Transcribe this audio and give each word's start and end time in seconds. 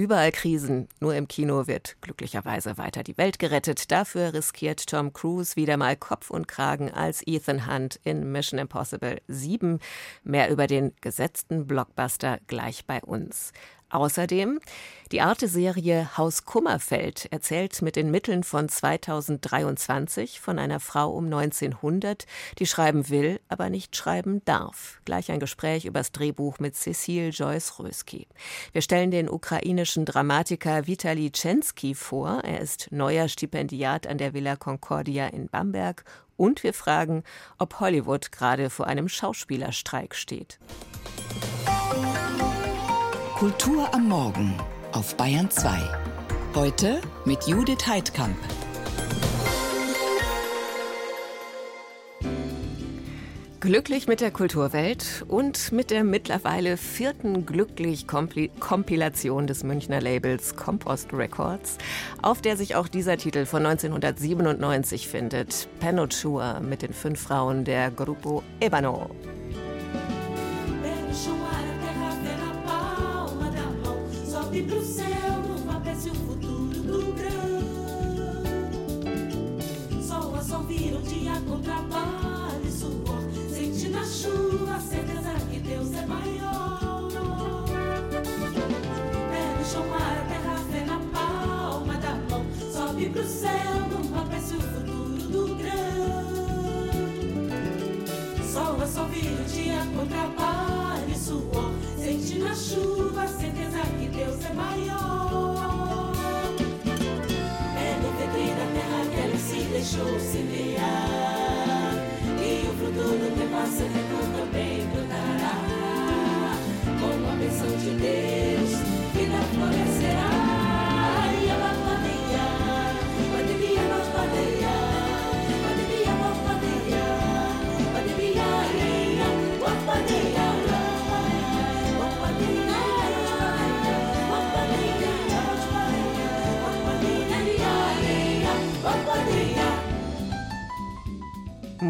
Überall 0.00 0.30
Krisen, 0.30 0.86
nur 1.00 1.16
im 1.16 1.26
Kino 1.26 1.66
wird 1.66 1.96
glücklicherweise 2.02 2.78
weiter 2.78 3.02
die 3.02 3.18
Welt 3.18 3.40
gerettet. 3.40 3.90
Dafür 3.90 4.32
riskiert 4.32 4.86
Tom 4.86 5.12
Cruise 5.12 5.56
wieder 5.56 5.76
mal 5.76 5.96
Kopf 5.96 6.30
und 6.30 6.46
Kragen 6.46 6.88
als 6.88 7.20
Ethan 7.26 7.66
Hunt 7.66 7.98
in 8.04 8.30
Mission 8.30 8.60
Impossible 8.60 9.20
7. 9.26 9.80
Mehr 10.22 10.50
über 10.50 10.68
den 10.68 10.92
gesetzten 11.00 11.66
Blockbuster 11.66 12.38
gleich 12.46 12.86
bei 12.86 13.02
uns. 13.02 13.52
Außerdem 13.90 14.60
die 15.10 15.22
Arte-Serie 15.22 16.18
Haus 16.18 16.44
Kummerfeld 16.44 17.32
erzählt 17.32 17.80
mit 17.80 17.96
den 17.96 18.10
Mitteln 18.10 18.44
von 18.44 18.68
2023 18.68 20.38
von 20.38 20.58
einer 20.58 20.80
Frau 20.80 21.10
um 21.12 21.24
1900, 21.24 22.26
die 22.58 22.66
schreiben 22.66 23.08
will, 23.08 23.40
aber 23.48 23.70
nicht 23.70 23.96
schreiben 23.96 24.42
darf. 24.44 25.00
Gleich 25.06 25.30
ein 25.30 25.40
Gespräch 25.40 25.86
übers 25.86 26.12
Drehbuch 26.12 26.58
mit 26.58 26.76
Cecile 26.76 27.30
Joyce 27.30 27.78
Röski. 27.78 28.26
Wir 28.72 28.82
stellen 28.82 29.10
den 29.10 29.30
ukrainischen 29.30 30.04
Dramatiker 30.04 30.86
Vitali 30.86 31.30
Tschenski 31.30 31.94
vor. 31.94 32.42
Er 32.44 32.60
ist 32.60 32.88
neuer 32.90 33.28
Stipendiat 33.28 34.06
an 34.06 34.18
der 34.18 34.34
Villa 34.34 34.56
Concordia 34.56 35.28
in 35.28 35.48
Bamberg. 35.48 36.04
Und 36.36 36.62
wir 36.62 36.74
fragen, 36.74 37.24
ob 37.56 37.80
Hollywood 37.80 38.30
gerade 38.30 38.68
vor 38.68 38.86
einem 38.86 39.08
Schauspielerstreik 39.08 40.14
steht. 40.14 40.58
Kultur 43.38 43.94
am 43.94 44.08
Morgen 44.08 44.52
auf 44.90 45.16
Bayern 45.16 45.48
2. 45.48 45.70
Heute 46.56 47.00
mit 47.24 47.46
Judith 47.46 47.86
Heidkamp. 47.86 48.36
Glücklich 53.60 54.08
mit 54.08 54.20
der 54.20 54.32
Kulturwelt 54.32 55.24
und 55.28 55.70
mit 55.70 55.92
der 55.92 56.02
mittlerweile 56.02 56.76
vierten 56.76 57.46
Glücklich-Kompilation 57.46 59.46
des 59.46 59.62
Münchner 59.62 60.00
Labels 60.00 60.56
Compost 60.56 61.12
Records, 61.12 61.78
auf 62.20 62.42
der 62.42 62.56
sich 62.56 62.74
auch 62.74 62.88
dieser 62.88 63.18
Titel 63.18 63.46
von 63.46 63.64
1997 63.64 65.06
findet. 65.06 65.68
Penochua 65.78 66.58
mit 66.58 66.82
den 66.82 66.92
fünf 66.92 67.20
Frauen 67.20 67.64
der 67.64 67.92
Grupo 67.92 68.42
Ebano. 68.58 69.08
Com 81.58 81.62
trabalho 81.62 82.62
e 82.64 82.70
suor. 82.70 83.22
Sente 83.50 83.88
na 83.88 84.04
chuva 84.04 84.76
a 84.76 84.80
certeza 84.80 85.32
que 85.50 85.58
Deus 85.60 85.92
é 85.94 86.06
maior. 86.06 87.08
Pé 89.30 89.58
no 89.58 89.64
chão, 89.64 89.86
mar, 89.88 90.18
a 90.18 90.24
terra, 90.28 90.56
fé 90.70 90.84
na 90.84 90.98
palma 91.12 91.94
da 91.94 92.14
mão. 92.30 92.46
Sobe 92.72 93.08
pro 93.10 93.24
céu 93.24 93.74
numa 93.90 94.24
peça 94.26 94.54
o 94.54 94.60
futuro 94.60 95.28
do 95.28 95.56
grão. 95.56 96.28
Sol 98.52 98.80
a 98.80 98.86
sol 98.86 99.06
vira 99.06 99.42
o 99.42 99.44
dia 99.44 99.78
com 99.94 100.06
trabalho 100.06 101.10
e 101.10 101.18
suor. 101.18 101.72
Sente 101.98 102.38
na 102.38 102.54
chuva 102.54 103.22
a 103.22 103.28
certeza 103.28 103.80
que 103.98 104.06
Deus 104.08 104.44
é 104.44 104.52
maior. 104.52 106.12
É 107.76 108.00
no 108.00 108.12
ventre 108.18 108.54
da 108.54 108.66
terra 108.74 109.06
que 109.10 109.20
ele 109.20 109.38
se 109.38 109.68
deixou 109.68 110.20
semear. 110.20 111.27
I'll 113.68 114.17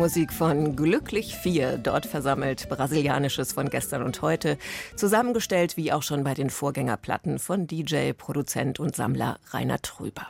Musik 0.09 0.33
von 0.33 0.75
Glücklich 0.75 1.37
4, 1.37 1.77
dort 1.77 2.07
versammelt 2.07 2.71
Brasilianisches 2.71 3.53
von 3.53 3.69
gestern 3.69 4.03
und 4.03 4.23
heute, 4.23 4.57
zusammengestellt 4.97 5.77
wie 5.77 5.93
auch 5.93 6.03
schon 6.03 6.25
bei 6.25 6.33
den 6.33 6.49
Vorgängerplatten 6.49 7.39
von 7.39 7.67
DJ, 7.67 8.13
Produzent 8.17 8.81
und 8.81 8.97
Sammler 8.97 9.39
Rainer 9.51 9.83
Trüber. 9.83 10.27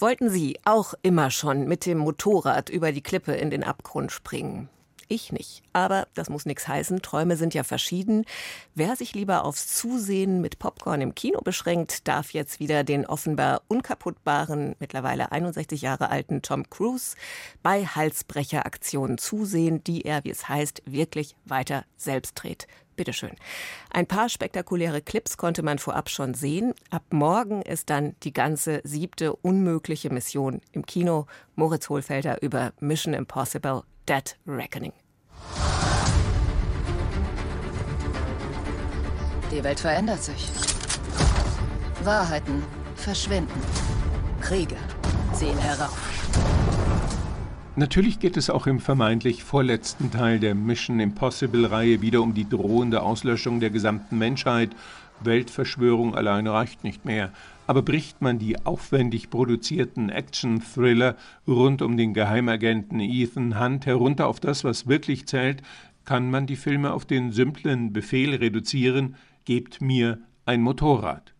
Wollten 0.00 0.30
Sie 0.30 0.58
auch 0.64 0.94
immer 1.02 1.30
schon 1.30 1.68
mit 1.68 1.86
dem 1.86 1.98
Motorrad 1.98 2.70
über 2.70 2.90
die 2.90 3.00
Klippe 3.00 3.34
in 3.34 3.50
den 3.50 3.62
Abgrund 3.62 4.10
springen? 4.10 4.68
Ich 5.10 5.32
nicht. 5.32 5.62
Aber 5.72 6.06
das 6.14 6.28
muss 6.28 6.44
nichts 6.44 6.68
heißen. 6.68 7.00
Träume 7.00 7.36
sind 7.36 7.54
ja 7.54 7.64
verschieden. 7.64 8.26
Wer 8.74 8.94
sich 8.94 9.14
lieber 9.14 9.44
aufs 9.46 9.66
Zusehen 9.74 10.42
mit 10.42 10.58
Popcorn 10.58 11.00
im 11.00 11.14
Kino 11.14 11.40
beschränkt, 11.40 12.06
darf 12.06 12.34
jetzt 12.34 12.60
wieder 12.60 12.84
den 12.84 13.06
offenbar 13.06 13.62
unkaputtbaren, 13.68 14.76
mittlerweile 14.80 15.32
61 15.32 15.80
Jahre 15.80 16.10
alten 16.10 16.42
Tom 16.42 16.68
Cruise 16.68 17.16
bei 17.62 17.86
Halsbrecheraktionen 17.86 19.16
zusehen, 19.16 19.82
die 19.82 20.02
er, 20.02 20.24
wie 20.24 20.30
es 20.30 20.46
heißt, 20.46 20.82
wirklich 20.84 21.36
weiter 21.46 21.84
selbst 21.96 22.34
dreht. 22.34 22.66
Bitteschön. 22.94 23.36
Ein 23.90 24.06
paar 24.06 24.28
spektakuläre 24.28 25.00
Clips 25.00 25.38
konnte 25.38 25.62
man 25.62 25.78
vorab 25.78 26.10
schon 26.10 26.34
sehen. 26.34 26.74
Ab 26.90 27.04
morgen 27.10 27.62
ist 27.62 27.88
dann 27.88 28.14
die 28.24 28.32
ganze 28.34 28.82
siebte 28.84 29.34
unmögliche 29.34 30.10
Mission 30.10 30.60
im 30.72 30.84
Kino. 30.84 31.26
Moritz 31.54 31.88
Hohlfelder 31.88 32.42
über 32.42 32.72
Mission 32.80 33.14
Impossible 33.14 33.84
Dead 34.08 34.36
Reckoning. 34.46 34.92
Die 39.52 39.62
Welt 39.62 39.80
verändert 39.80 40.22
sich. 40.22 40.48
Wahrheiten 42.04 42.62
verschwinden. 42.96 43.60
Kriege 44.40 44.76
ziehen 45.34 45.58
herauf. 45.58 45.98
Natürlich 47.76 48.18
geht 48.18 48.38
es 48.38 48.48
auch 48.48 48.66
im 48.66 48.80
vermeintlich 48.80 49.44
vorletzten 49.44 50.10
Teil 50.10 50.40
der 50.40 50.54
Mission 50.54 51.00
Impossible-Reihe 51.00 52.00
wieder 52.00 52.22
um 52.22 52.32
die 52.32 52.48
drohende 52.48 53.02
Auslöschung 53.02 53.60
der 53.60 53.68
gesamten 53.68 54.16
Menschheit. 54.16 54.70
Weltverschwörung 55.20 56.14
allein 56.14 56.46
reicht 56.46 56.82
nicht 56.82 57.04
mehr 57.04 57.30
aber 57.68 57.82
bricht 57.82 58.22
man 58.22 58.38
die 58.38 58.64
aufwendig 58.64 59.28
produzierten 59.28 60.08
Action-Thriller 60.08 61.16
rund 61.46 61.82
um 61.82 61.98
den 61.98 62.14
Geheimagenten 62.14 62.98
Ethan 62.98 63.60
Hunt 63.60 63.84
herunter 63.84 64.26
auf 64.26 64.40
das, 64.40 64.64
was 64.64 64.86
wirklich 64.86 65.26
zählt, 65.26 65.60
kann 66.06 66.30
man 66.30 66.46
die 66.46 66.56
Filme 66.56 66.94
auf 66.94 67.04
den 67.04 67.30
simplen 67.30 67.92
Befehl 67.92 68.34
reduzieren, 68.34 69.16
gebt 69.44 69.82
mir 69.82 70.18
ein 70.46 70.62
Motorrad. 70.62 71.34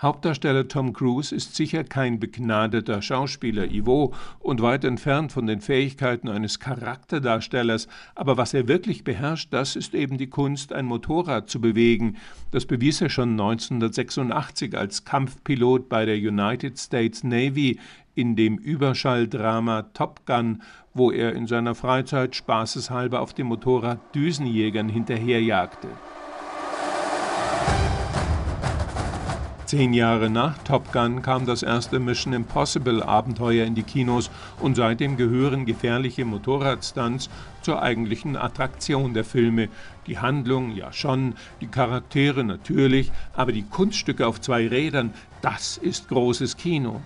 Hauptdarsteller 0.00 0.68
Tom 0.68 0.92
Cruise 0.92 1.34
ist 1.34 1.54
sicher 1.54 1.84
kein 1.84 2.20
begnadeter 2.20 3.02
Schauspieler 3.02 3.70
Ivo 3.70 4.14
und 4.38 4.62
weit 4.62 4.84
entfernt 4.84 5.32
von 5.32 5.46
den 5.46 5.60
Fähigkeiten 5.60 6.28
eines 6.28 6.60
Charakterdarstellers, 6.60 7.88
aber 8.14 8.36
was 8.36 8.54
er 8.54 8.68
wirklich 8.68 9.04
beherrscht, 9.04 9.52
das 9.52 9.76
ist 9.76 9.94
eben 9.94 10.18
die 10.18 10.28
Kunst, 10.28 10.72
ein 10.72 10.86
Motorrad 10.86 11.48
zu 11.50 11.60
bewegen. 11.60 12.16
Das 12.50 12.66
bewies 12.66 13.00
er 13.00 13.10
schon 13.10 13.30
1986 13.30 14.76
als 14.76 15.04
Kampfpilot 15.04 15.88
bei 15.88 16.04
der 16.04 16.16
United 16.16 16.78
States 16.78 17.24
Navy 17.24 17.78
in 18.14 18.34
dem 18.34 18.56
Überschalldrama 18.56 19.82
Top 19.92 20.26
Gun, 20.26 20.62
wo 20.94 21.10
er 21.10 21.34
in 21.34 21.46
seiner 21.46 21.74
Freizeit 21.74 22.34
spaßeshalber 22.34 23.20
auf 23.20 23.34
dem 23.34 23.48
Motorrad 23.48 24.14
Düsenjägern 24.14 24.88
hinterherjagte. 24.88 25.88
Zehn 29.66 29.94
Jahre 29.94 30.30
nach 30.30 30.56
Top 30.58 30.92
Gun 30.92 31.22
kam 31.22 31.44
das 31.44 31.64
erste 31.64 31.98
Mission 31.98 32.32
Impossible 32.32 33.02
Abenteuer 33.02 33.66
in 33.66 33.74
die 33.74 33.82
Kinos 33.82 34.30
und 34.60 34.76
seitdem 34.76 35.16
gehören 35.16 35.66
gefährliche 35.66 36.24
Motorradstunts 36.24 37.28
zur 37.62 37.82
eigentlichen 37.82 38.36
Attraktion 38.36 39.12
der 39.12 39.24
Filme. 39.24 39.68
Die 40.06 40.20
Handlung 40.20 40.70
ja 40.70 40.92
schon, 40.92 41.34
die 41.60 41.66
Charaktere 41.66 42.44
natürlich, 42.44 43.10
aber 43.32 43.50
die 43.50 43.64
Kunststücke 43.64 44.28
auf 44.28 44.40
zwei 44.40 44.68
Rädern, 44.68 45.12
das 45.42 45.78
ist 45.78 46.06
großes 46.10 46.56
Kino. 46.56 47.00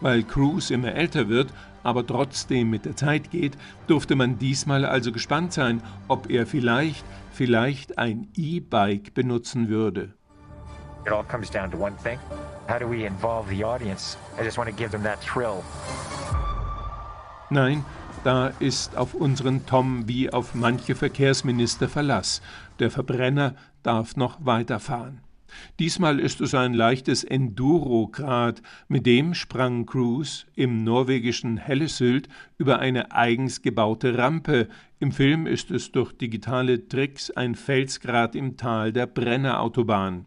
Weil 0.00 0.22
Cruise 0.22 0.72
immer 0.72 0.94
älter 0.94 1.28
wird, 1.28 1.52
aber 1.82 2.06
trotzdem 2.06 2.70
mit 2.70 2.84
der 2.84 2.94
Zeit 2.94 3.32
geht, 3.32 3.58
durfte 3.88 4.14
man 4.14 4.38
diesmal 4.38 4.84
also 4.84 5.10
gespannt 5.10 5.52
sein, 5.52 5.82
ob 6.06 6.30
er 6.30 6.46
vielleicht, 6.46 7.04
vielleicht 7.32 7.98
ein 7.98 8.28
E-Bike 8.36 9.12
benutzen 9.12 9.68
würde. 9.68 10.15
It 11.06 11.12
all 11.12 11.22
comes 11.22 11.50
down 11.50 11.70
to 11.70 11.78
one 11.78 11.96
thing. 12.02 12.18
How 12.68 12.78
do 12.80 12.88
we 12.88 13.06
involve 13.06 13.48
the 13.48 13.62
audience? 13.62 14.16
I 14.40 14.42
just 14.42 14.58
want 14.58 14.68
to 14.68 14.74
give 14.74 14.90
them 14.90 15.04
that 15.04 15.20
thrill. 15.20 15.62
Nein, 17.48 17.84
da 18.24 18.48
ist 18.58 18.96
auf 18.96 19.14
unseren 19.14 19.66
Tom 19.66 20.08
wie 20.08 20.32
auf 20.32 20.56
manche 20.56 20.96
Verkehrsminister 20.96 21.88
Verlass. 21.88 22.42
Der 22.80 22.90
Verbrenner 22.90 23.54
darf 23.84 24.16
noch 24.16 24.44
weiterfahren. 24.44 25.20
Diesmal 25.78 26.18
ist 26.18 26.40
es 26.40 26.54
ein 26.54 26.74
leichtes 26.74 27.22
Enduro-Grad, 27.22 28.60
mit 28.88 29.06
dem 29.06 29.34
sprang 29.34 29.86
Cruise 29.86 30.44
im 30.56 30.82
norwegischen 30.82 31.56
Hellesylt 31.56 32.28
über 32.58 32.80
eine 32.80 33.12
eigens 33.12 33.62
gebaute 33.62 34.18
Rampe. 34.18 34.68
Im 34.98 35.12
Film 35.12 35.46
ist 35.46 35.70
es 35.70 35.92
durch 35.92 36.12
digitale 36.12 36.88
Tricks 36.88 37.30
ein 37.30 37.54
Felsgrat 37.54 38.34
im 38.34 38.56
Tal 38.56 38.92
der 38.92 39.06
Brennerautobahn. 39.06 40.26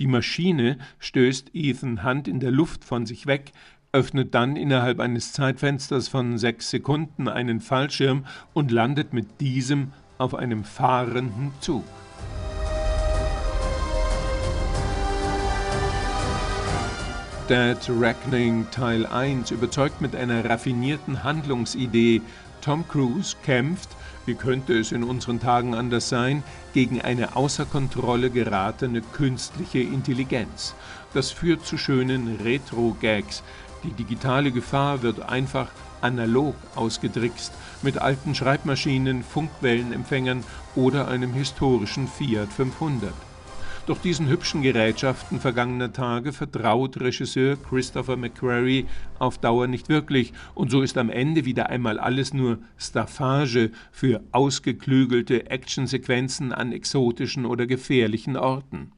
Die 0.00 0.08
Maschine 0.08 0.78
stößt 0.98 1.50
Ethan 1.54 2.02
Hunt 2.02 2.26
in 2.26 2.40
der 2.40 2.50
Luft 2.50 2.84
von 2.84 3.06
sich 3.06 3.26
weg, 3.26 3.52
öffnet 3.92 4.34
dann 4.34 4.56
innerhalb 4.56 4.98
eines 4.98 5.32
Zeitfensters 5.32 6.08
von 6.08 6.36
sechs 6.36 6.70
Sekunden 6.70 7.28
einen 7.28 7.60
Fallschirm 7.60 8.26
und 8.54 8.72
landet 8.72 9.12
mit 9.12 9.40
diesem 9.40 9.92
auf 10.18 10.34
einem 10.34 10.64
fahrenden 10.64 11.52
Zug. 11.60 11.84
Dead 17.48 17.78
Reckoning 17.88 18.66
Teil 18.72 19.06
1 19.06 19.52
überzeugt 19.52 20.00
mit 20.00 20.16
einer 20.16 20.44
raffinierten 20.44 21.22
Handlungsidee. 21.22 22.20
Tom 22.62 22.88
Cruise 22.88 23.36
kämpft, 23.44 23.90
wie 24.26 24.34
könnte 24.34 24.78
es 24.78 24.92
in 24.92 25.04
unseren 25.04 25.40
Tagen 25.40 25.74
anders 25.74 26.08
sein, 26.08 26.42
gegen 26.72 27.00
eine 27.00 27.36
außer 27.36 27.64
Kontrolle 27.64 28.30
geratene 28.30 29.00
künstliche 29.00 29.80
Intelligenz. 29.80 30.74
Das 31.12 31.30
führt 31.30 31.64
zu 31.66 31.78
schönen 31.78 32.36
Retro-Gags. 32.36 33.42
Die 33.84 33.92
digitale 33.92 34.50
Gefahr 34.50 35.02
wird 35.02 35.20
einfach 35.28 35.68
analog 36.00 36.54
ausgedrickst 36.74 37.52
mit 37.82 37.98
alten 37.98 38.34
Schreibmaschinen, 38.34 39.22
Funkwellenempfängern 39.22 40.44
oder 40.74 41.08
einem 41.08 41.32
historischen 41.32 42.08
Fiat 42.08 42.52
500. 42.52 43.12
Doch 43.86 43.98
diesen 43.98 44.28
hübschen 44.28 44.62
Gerätschaften 44.62 45.40
vergangener 45.40 45.92
Tage 45.92 46.32
vertraut 46.32 46.98
Regisseur 46.98 47.56
Christopher 47.56 48.16
McQuarrie 48.16 48.86
auf 49.18 49.36
Dauer 49.36 49.66
nicht 49.66 49.90
wirklich, 49.90 50.32
und 50.54 50.70
so 50.70 50.80
ist 50.80 50.96
am 50.96 51.10
Ende 51.10 51.44
wieder 51.44 51.68
einmal 51.68 51.98
alles 51.98 52.32
nur 52.32 52.60
Staffage 52.78 53.72
für 53.92 54.22
ausgeklügelte 54.32 55.50
Actionsequenzen 55.50 56.52
an 56.52 56.72
exotischen 56.72 57.44
oder 57.44 57.66
gefährlichen 57.66 58.38
Orten. 58.38 58.92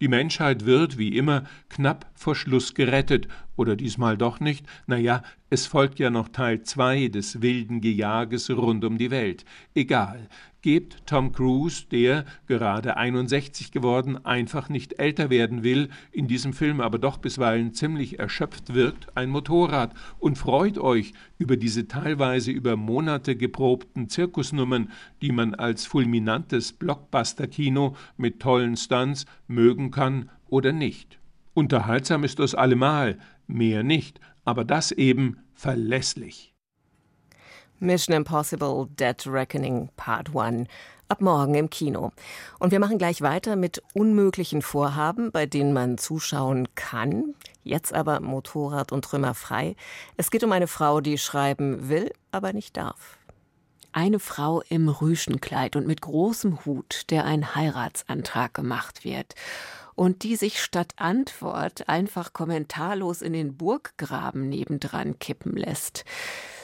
Die 0.00 0.08
Menschheit 0.08 0.64
wird, 0.64 0.96
wie 0.96 1.16
immer, 1.16 1.42
knapp 1.68 2.09
vor 2.20 2.34
Schluss 2.34 2.74
gerettet, 2.74 3.28
oder 3.56 3.76
diesmal 3.76 4.18
doch 4.18 4.40
nicht, 4.40 4.66
na 4.86 4.98
ja, 4.98 5.22
es 5.48 5.66
folgt 5.66 5.98
ja 5.98 6.10
noch 6.10 6.28
Teil 6.28 6.62
2 6.62 7.08
des 7.08 7.40
wilden 7.40 7.80
Gejages 7.80 8.50
rund 8.50 8.84
um 8.84 8.98
die 8.98 9.10
Welt. 9.10 9.46
Egal, 9.74 10.28
gebt 10.60 11.06
Tom 11.06 11.32
Cruise, 11.32 11.86
der, 11.90 12.26
gerade 12.46 12.98
61 12.98 13.72
geworden, 13.72 14.22
einfach 14.22 14.68
nicht 14.68 14.98
älter 14.98 15.30
werden 15.30 15.64
will, 15.64 15.88
in 16.12 16.26
diesem 16.26 16.52
Film 16.52 16.82
aber 16.82 16.98
doch 16.98 17.16
bisweilen 17.16 17.72
ziemlich 17.72 18.18
erschöpft 18.18 18.74
wirkt, 18.74 19.16
ein 19.16 19.30
Motorrad 19.30 19.94
und 20.18 20.36
freut 20.36 20.76
euch 20.76 21.14
über 21.38 21.56
diese 21.56 21.88
teilweise 21.88 22.50
über 22.50 22.76
Monate 22.76 23.34
geprobten 23.34 24.10
Zirkusnummern, 24.10 24.90
die 25.22 25.32
man 25.32 25.54
als 25.54 25.86
fulminantes 25.86 26.74
Blockbuster-Kino 26.74 27.96
mit 28.18 28.40
tollen 28.40 28.76
Stunts 28.76 29.24
mögen 29.48 29.90
kann 29.90 30.28
oder 30.50 30.72
nicht. 30.72 31.19
Unterhaltsam 31.52 32.24
ist 32.24 32.38
das 32.38 32.54
allemal, 32.54 33.18
mehr 33.46 33.82
nicht, 33.82 34.20
aber 34.44 34.64
das 34.64 34.92
eben 34.92 35.38
verlässlich. 35.54 36.54
Mission 37.80 38.14
Impossible 38.14 38.86
Dead 38.98 39.26
Reckoning 39.26 39.88
Part 39.96 40.36
1 40.36 40.68
ab 41.08 41.20
morgen 41.20 41.54
im 41.54 41.70
Kino. 41.70 42.12
Und 42.58 42.70
wir 42.70 42.78
machen 42.78 42.98
gleich 42.98 43.20
weiter 43.20 43.56
mit 43.56 43.82
unmöglichen 43.94 44.62
Vorhaben, 44.62 45.32
bei 45.32 45.46
denen 45.46 45.72
man 45.72 45.98
zuschauen 45.98 46.68
kann. 46.76 47.34
Jetzt 47.64 47.92
aber 47.92 48.20
Motorrad 48.20 48.92
und 48.92 49.04
Trümmer 49.04 49.34
frei. 49.34 49.74
Es 50.16 50.30
geht 50.30 50.44
um 50.44 50.52
eine 50.52 50.68
Frau, 50.68 51.00
die 51.00 51.18
schreiben 51.18 51.88
will, 51.88 52.12
aber 52.30 52.52
nicht 52.52 52.76
darf. 52.76 53.18
Eine 53.92 54.20
Frau 54.20 54.62
im 54.68 54.88
Rüschenkleid 54.88 55.74
und 55.74 55.86
mit 55.86 56.00
großem 56.00 56.64
Hut, 56.64 57.10
der 57.10 57.24
ein 57.24 57.56
Heiratsantrag 57.56 58.54
gemacht 58.54 59.04
wird 59.04 59.34
und 60.00 60.22
die 60.22 60.36
sich 60.36 60.62
statt 60.62 60.94
Antwort 60.96 61.86
einfach 61.90 62.32
kommentarlos 62.32 63.20
in 63.20 63.34
den 63.34 63.58
Burggraben 63.58 64.48
nebendran 64.48 65.18
kippen 65.18 65.54
lässt 65.54 66.06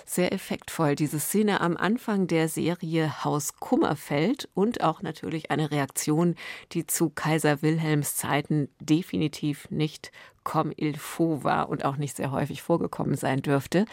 sehr 0.09 0.33
effektvoll, 0.33 0.95
diese 0.95 1.19
Szene 1.19 1.61
am 1.61 1.77
Anfang 1.77 2.29
der 2.29 2.49
Serie 2.49 3.25
Haus 3.25 3.57
Kummerfeld 3.57 4.49
und 4.55 4.81
auch 4.83 5.03
natürlich 5.03 5.51
eine 5.51 5.71
Reaktion, 5.73 6.37
die 6.73 6.87
zu 6.87 7.11
Kaiser 7.11 7.61
Wilhelms 7.61 8.15
Zeiten 8.15 8.69
definitiv 8.79 9.69
nicht 9.71 10.13
comme 10.45 10.73
il 10.77 10.97
faut 10.97 11.43
war 11.43 11.69
und 11.69 11.85
auch 11.85 11.97
nicht 11.97 12.17
sehr 12.17 12.31
häufig 12.31 12.63
vorgekommen 12.63 13.17
sein 13.17 13.43
dürfte. 13.43 13.85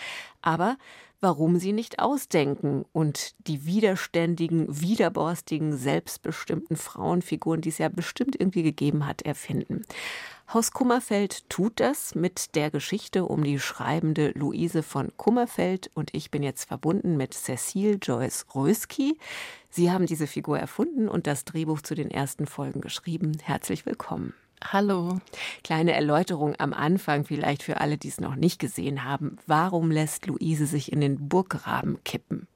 Aber 0.44 0.78
warum 1.24 1.58
sie 1.58 1.72
nicht 1.72 2.00
ausdenken 2.00 2.84
und 2.92 3.34
die 3.48 3.66
widerständigen, 3.66 4.68
widerborstigen, 4.81 5.78
selbstbestimmten 5.78 6.75
Frauenfiguren, 6.75 7.62
die 7.62 7.70
es 7.70 7.78
ja 7.78 7.88
bestimmt 7.88 8.36
irgendwie 8.38 8.62
gegeben 8.62 9.08
hat, 9.08 9.22
erfinden. 9.22 9.84
Haus 10.54 10.72
Kummerfeld 10.72 11.50
tut 11.50 11.80
das 11.80 12.14
mit 12.14 12.56
der 12.56 12.70
Geschichte 12.70 13.24
um 13.24 13.42
die 13.46 13.58
schreibende 13.58 14.31
Luise 14.31 14.84
von 14.84 15.14
Kummerfeld 15.16 15.90
und 15.94 16.14
ich 16.14 16.30
bin 16.30 16.44
jetzt 16.44 16.66
verbunden 16.66 17.16
mit 17.16 17.34
Cecile 17.34 17.96
Joyce 18.02 18.46
Röski. 18.54 19.18
Sie 19.69 19.92
haben 19.92 20.06
diese 20.06 20.28
Figur 20.28 20.60
erfunden 20.60 21.08
und 21.08 21.26
das 21.26 21.46
Drehbuch 21.46 21.81
zu 21.81 21.96
den 21.96 22.12
ersten 22.12 22.48
Folgen 22.48 22.81
geschrieben. 22.81 23.38
Herzlich 23.42 23.86
willkommen. 23.86 24.34
Hallo. 24.71 25.19
Kleine 25.63 25.94
Erläuterung 25.94 26.56
am 26.57 26.74
Anfang 26.74 27.25
vielleicht 27.25 27.63
für 27.63 27.81
alle, 27.81 27.98
die 27.98 28.07
es 28.07 28.21
noch 28.21 28.36
nicht 28.36 28.60
gesehen 28.60 29.04
haben. 29.04 29.38
Warum 29.45 29.92
lässt 29.92 30.27
Luise 30.27 30.65
sich 30.65 30.92
in 30.92 31.01
den 31.01 31.27
Burggraben 31.27 32.04
kippen? 32.04 32.48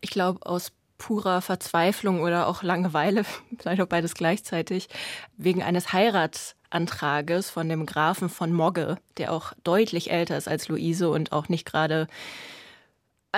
Ich 0.00 0.10
glaube, 0.10 0.46
aus 0.46 0.72
purer 0.96 1.40
Verzweiflung 1.40 2.20
oder 2.20 2.46
auch 2.46 2.62
Langeweile, 2.62 3.24
vielleicht 3.58 3.80
auch 3.80 3.86
beides 3.86 4.14
gleichzeitig, 4.14 4.88
wegen 5.36 5.62
eines 5.62 5.92
Heiratsantrages 5.92 7.50
von 7.50 7.68
dem 7.68 7.86
Grafen 7.86 8.28
von 8.28 8.52
Mogge, 8.52 8.98
der 9.16 9.32
auch 9.32 9.52
deutlich 9.64 10.10
älter 10.10 10.36
ist 10.36 10.48
als 10.48 10.68
Luise 10.68 11.08
und 11.10 11.32
auch 11.32 11.48
nicht 11.48 11.64
gerade 11.64 12.08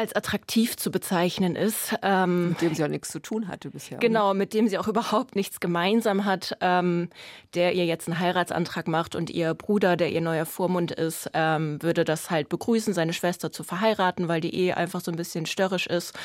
als 0.01 0.15
attraktiv 0.15 0.77
zu 0.77 0.91
bezeichnen 0.91 1.55
ist. 1.55 1.95
Ähm, 2.03 2.51
mit 2.51 2.63
dem 2.63 2.75
sie 2.75 2.83
auch 2.83 2.89
nichts 2.89 3.11
zu 3.11 3.21
tun 3.21 3.49
hatte 3.49 3.71
bisher. 3.71 3.99
Genau, 3.99 4.35
mit 4.35 4.55
dem 4.55 4.67
sie 4.67 4.79
auch 4.79 4.89
überhaupt 4.89 5.37
nichts 5.37 5.61
gemeinsam 5.61 6.25
hat, 6.25 6.57
ähm, 6.61 7.11
der 7.55 7.75
ihr 7.75 7.85
jetzt 7.85 8.09
einen 8.09 8.19
Heiratsantrag 8.19 8.89
macht 8.89 9.15
und 9.15 9.31
ihr 9.31 9.55
Bruder, 9.55 9.97
der 9.97 10.11
ihr 10.11 10.23
neuer 10.23 10.47
Vormund 10.47 10.91
ist, 10.91 11.31
ähm, 11.35 11.83
würde 11.83 12.05
das 12.05 12.31
halt 12.31 12.49
begrüßen, 12.49 12.95
seine 12.95 13.13
Schwester 13.13 13.53
zu 13.53 13.63
verheiraten, 13.63 14.27
weil 14.27 14.41
die 14.41 14.55
Ehe 14.55 14.77
einfach 14.77 15.03
so 15.03 15.13
ein 15.13 15.17
bisschen 15.17 15.47
störrisch 15.47 15.87
ist. 15.87 16.19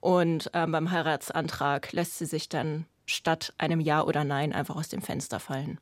Und 0.00 0.50
ähm, 0.52 0.72
beim 0.72 0.90
Heiratsantrag 0.90 1.92
lässt 1.92 2.18
sie 2.18 2.26
sich 2.26 2.48
dann 2.48 2.86
statt 3.06 3.54
einem 3.58 3.80
Ja 3.80 4.02
oder 4.02 4.24
Nein 4.24 4.52
einfach 4.52 4.76
aus 4.76 4.88
dem 4.88 5.00
Fenster 5.00 5.40
fallen. 5.40 5.78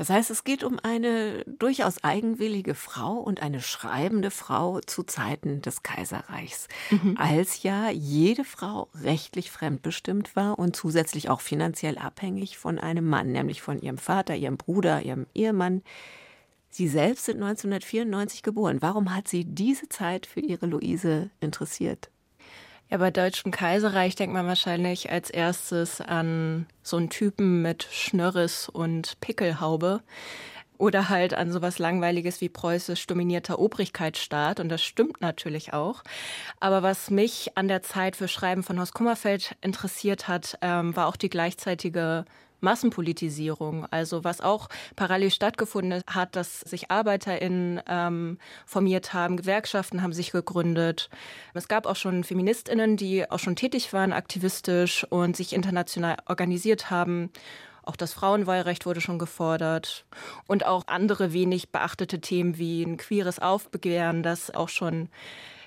Das 0.00 0.08
heißt, 0.08 0.30
es 0.30 0.44
geht 0.44 0.64
um 0.64 0.78
eine 0.82 1.44
durchaus 1.44 2.02
eigenwillige 2.02 2.74
Frau 2.74 3.18
und 3.18 3.42
eine 3.42 3.60
schreibende 3.60 4.30
Frau 4.30 4.80
zu 4.80 5.02
Zeiten 5.02 5.60
des 5.60 5.82
Kaiserreichs, 5.82 6.68
mhm. 6.88 7.18
als 7.18 7.62
ja 7.62 7.90
jede 7.90 8.44
Frau 8.44 8.88
rechtlich 8.94 9.50
fremdbestimmt 9.50 10.34
war 10.36 10.58
und 10.58 10.74
zusätzlich 10.74 11.28
auch 11.28 11.42
finanziell 11.42 11.98
abhängig 11.98 12.56
von 12.56 12.78
einem 12.78 13.06
Mann, 13.10 13.30
nämlich 13.30 13.60
von 13.60 13.78
ihrem 13.78 13.98
Vater, 13.98 14.34
ihrem 14.34 14.56
Bruder, 14.56 15.02
ihrem 15.02 15.26
Ehemann. 15.34 15.82
Sie 16.70 16.88
selbst 16.88 17.26
sind 17.26 17.42
1994 17.42 18.42
geboren. 18.42 18.78
Warum 18.80 19.14
hat 19.14 19.28
sie 19.28 19.44
diese 19.44 19.90
Zeit 19.90 20.24
für 20.24 20.40
ihre 20.40 20.64
Luise 20.64 21.28
interessiert? 21.40 22.08
Ja, 22.92 22.96
bei 22.98 23.12
Deutschem 23.12 23.52
Kaiserreich 23.52 24.16
denkt 24.16 24.34
man 24.34 24.48
wahrscheinlich 24.48 25.12
als 25.12 25.30
erstes 25.30 26.00
an 26.00 26.66
so 26.82 26.96
einen 26.96 27.08
Typen 27.08 27.62
mit 27.62 27.84
Schnörres 27.84 28.68
und 28.68 29.20
Pickelhaube. 29.20 30.02
Oder 30.76 31.08
halt 31.08 31.34
an 31.34 31.52
sowas 31.52 31.78
Langweiliges 31.78 32.40
wie 32.40 32.48
preußisch 32.48 33.06
dominierter 33.06 33.60
Obrigkeitsstaat. 33.60 34.58
Und 34.58 34.70
das 34.70 34.82
stimmt 34.82 35.20
natürlich 35.20 35.72
auch. 35.72 36.02
Aber 36.58 36.82
was 36.82 37.10
mich 37.10 37.56
an 37.56 37.68
der 37.68 37.82
Zeit 37.82 38.16
für 38.16 38.26
Schreiben 38.26 38.64
von 38.64 38.80
Horst 38.80 38.94
Kummerfeld 38.94 39.54
interessiert 39.60 40.26
hat, 40.26 40.58
ähm, 40.60 40.96
war 40.96 41.06
auch 41.06 41.16
die 41.16 41.30
gleichzeitige 41.30 42.24
Massenpolitisierung. 42.60 43.86
Also 43.90 44.24
was 44.24 44.40
auch 44.40 44.68
parallel 44.96 45.30
stattgefunden 45.30 46.02
hat, 46.06 46.36
dass 46.36 46.60
sich 46.60 46.90
ArbeiterInnen 46.90 47.80
ähm, 47.88 48.38
formiert 48.66 49.12
haben, 49.12 49.36
Gewerkschaften 49.36 50.02
haben 50.02 50.12
sich 50.12 50.32
gegründet. 50.32 51.10
Es 51.54 51.68
gab 51.68 51.86
auch 51.86 51.96
schon 51.96 52.24
FeministInnen, 52.24 52.96
die 52.96 53.30
auch 53.30 53.38
schon 53.38 53.56
tätig 53.56 53.92
waren, 53.92 54.12
aktivistisch 54.12 55.04
und 55.10 55.36
sich 55.36 55.52
international 55.52 56.16
organisiert 56.26 56.90
haben. 56.90 57.30
Auch 57.82 57.96
das 57.96 58.12
Frauenwahlrecht 58.12 58.86
wurde 58.86 59.00
schon 59.00 59.18
gefordert. 59.18 60.04
Und 60.46 60.64
auch 60.66 60.84
andere 60.86 61.32
wenig 61.32 61.70
beachtete 61.70 62.20
Themen 62.20 62.58
wie 62.58 62.82
ein 62.82 62.96
queeres 62.98 63.38
Aufbegehren, 63.38 64.22
das 64.22 64.54
auch 64.54 64.68
schon 64.68 65.08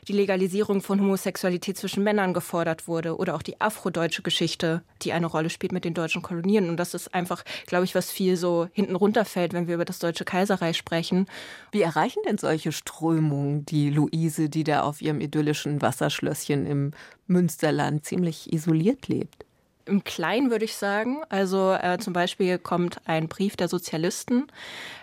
die 0.07 0.13
Legalisierung 0.13 0.81
von 0.81 0.99
Homosexualität 0.99 1.77
zwischen 1.77 2.03
Männern 2.03 2.33
gefordert 2.33 2.87
wurde 2.87 3.17
oder 3.17 3.35
auch 3.35 3.41
die 3.41 3.59
afrodeutsche 3.61 4.21
Geschichte, 4.21 4.83
die 5.01 5.13
eine 5.13 5.27
Rolle 5.27 5.49
spielt 5.49 5.71
mit 5.71 5.85
den 5.85 5.93
deutschen 5.93 6.21
Kolonien. 6.21 6.69
Und 6.69 6.77
das 6.77 6.93
ist 6.93 7.13
einfach, 7.13 7.43
glaube 7.67 7.85
ich, 7.85 7.95
was 7.95 8.11
viel 8.11 8.37
so 8.37 8.67
hinten 8.73 8.95
runterfällt, 8.95 9.53
wenn 9.53 9.67
wir 9.67 9.75
über 9.75 9.85
das 9.85 9.99
Deutsche 9.99 10.25
Kaiserreich 10.25 10.77
sprechen. 10.77 11.27
Wie 11.71 11.81
erreichen 11.81 12.21
denn 12.25 12.37
solche 12.37 12.71
Strömungen 12.71 13.65
die 13.65 13.89
Luise, 13.89 14.49
die 14.49 14.63
da 14.63 14.81
auf 14.81 15.01
ihrem 15.01 15.21
idyllischen 15.21 15.81
Wasserschlösschen 15.81 16.65
im 16.65 16.91
Münsterland 17.27 18.05
ziemlich 18.05 18.51
isoliert 18.51 19.07
lebt? 19.07 19.45
Im 19.85 20.03
Kleinen 20.03 20.49
würde 20.49 20.65
ich 20.65 20.75
sagen. 20.75 21.23
Also 21.29 21.73
äh, 21.73 21.97
zum 21.99 22.13
Beispiel 22.13 22.57
kommt 22.57 23.01
ein 23.05 23.27
Brief 23.27 23.57
der 23.57 23.67
Sozialisten, 23.67 24.47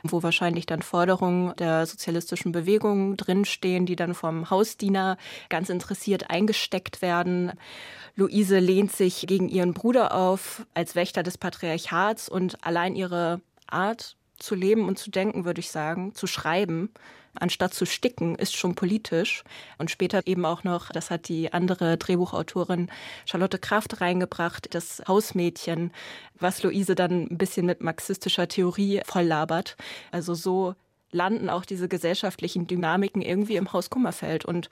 wo 0.02 0.22
wahrscheinlich 0.22 0.64
dann 0.64 0.82
Forderungen 0.82 1.54
der 1.56 1.86
sozialistischen 1.86 2.52
Bewegung 2.52 3.16
drinstehen, 3.16 3.84
die 3.84 3.96
dann 3.96 4.14
vom 4.14 4.48
Hausdiener 4.48 5.18
ganz 5.50 5.68
interessiert 5.68 6.30
eingesteckt 6.30 7.02
werden. 7.02 7.52
Luise 8.16 8.58
lehnt 8.58 8.92
sich 8.92 9.26
gegen 9.26 9.48
ihren 9.48 9.74
Bruder 9.74 10.14
auf 10.14 10.66
als 10.74 10.94
Wächter 10.94 11.22
des 11.22 11.36
Patriarchats 11.36 12.28
und 12.28 12.64
allein 12.64 12.96
ihre 12.96 13.40
Art 13.66 14.16
zu 14.38 14.54
leben 14.54 14.88
und 14.88 14.98
zu 14.98 15.10
denken, 15.10 15.44
würde 15.44 15.60
ich 15.60 15.70
sagen, 15.70 16.14
zu 16.14 16.26
schreiben, 16.26 16.90
anstatt 17.34 17.74
zu 17.74 17.86
sticken, 17.86 18.34
ist 18.34 18.56
schon 18.56 18.74
politisch. 18.74 19.44
Und 19.78 19.90
später 19.90 20.26
eben 20.26 20.44
auch 20.44 20.64
noch, 20.64 20.90
das 20.90 21.10
hat 21.10 21.28
die 21.28 21.52
andere 21.52 21.96
Drehbuchautorin 21.96 22.90
Charlotte 23.26 23.58
Kraft 23.58 24.00
reingebracht, 24.00 24.74
das 24.74 25.02
Hausmädchen, 25.06 25.92
was 26.38 26.62
Luise 26.62 26.94
dann 26.94 27.28
ein 27.30 27.38
bisschen 27.38 27.66
mit 27.66 27.80
marxistischer 27.80 28.48
Theorie 28.48 29.00
volllabert. 29.04 29.76
Also 30.10 30.34
so 30.34 30.74
landen 31.12 31.50
auch 31.50 31.64
diese 31.64 31.88
gesellschaftlichen 31.88 32.66
Dynamiken 32.66 33.22
irgendwie 33.22 33.56
im 33.56 33.72
Haus 33.72 33.90
Kummerfeld. 33.90 34.44
Und 34.44 34.70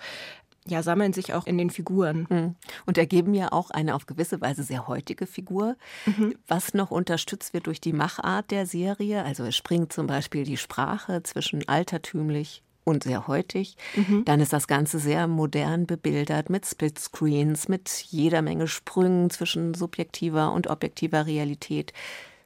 ja, 0.68 0.82
sammeln 0.82 1.12
sich 1.12 1.34
auch 1.34 1.46
in 1.46 1.58
den 1.58 1.70
Figuren. 1.70 2.26
Hm. 2.28 2.54
Und 2.86 2.98
ergeben 2.98 3.34
ja 3.34 3.52
auch 3.52 3.70
eine 3.70 3.94
auf 3.94 4.06
gewisse 4.06 4.40
Weise 4.40 4.62
sehr 4.62 4.88
heutige 4.88 5.26
Figur, 5.26 5.76
mhm. 6.06 6.34
was 6.46 6.74
noch 6.74 6.90
unterstützt 6.90 7.54
wird 7.54 7.66
durch 7.66 7.80
die 7.80 7.92
Machart 7.92 8.50
der 8.50 8.66
Serie. 8.66 9.24
Also 9.24 9.44
es 9.44 9.56
springt 9.56 9.92
zum 9.92 10.06
Beispiel 10.06 10.44
die 10.44 10.56
Sprache 10.56 11.22
zwischen 11.22 11.68
altertümlich 11.68 12.62
und 12.84 13.04
sehr 13.04 13.26
heutig. 13.26 13.76
Mhm. 13.94 14.24
Dann 14.24 14.40
ist 14.40 14.52
das 14.52 14.66
Ganze 14.66 14.98
sehr 14.98 15.26
modern 15.26 15.86
bebildert 15.86 16.50
mit 16.50 16.66
Splitscreens, 16.66 17.68
mit 17.68 17.88
jeder 18.08 18.42
Menge 18.42 18.66
Sprüngen 18.66 19.30
zwischen 19.30 19.74
subjektiver 19.74 20.52
und 20.52 20.68
objektiver 20.68 21.26
Realität 21.26 21.92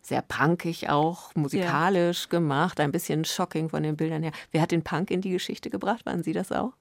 sehr 0.02 0.22
punkig 0.22 0.90
auch, 0.90 1.34
musikalisch 1.36 2.24
ja. 2.24 2.30
gemacht, 2.30 2.80
ein 2.80 2.90
bisschen 2.90 3.24
shocking 3.24 3.68
von 3.70 3.84
den 3.84 3.96
Bildern 3.96 4.24
her. 4.24 4.32
Wer 4.50 4.60
hat 4.60 4.72
den 4.72 4.82
Punk 4.82 5.10
in 5.10 5.20
die 5.20 5.30
Geschichte 5.30 5.70
gebracht? 5.70 6.04
Waren 6.04 6.24
Sie 6.24 6.32
das 6.32 6.50
auch? 6.50 6.72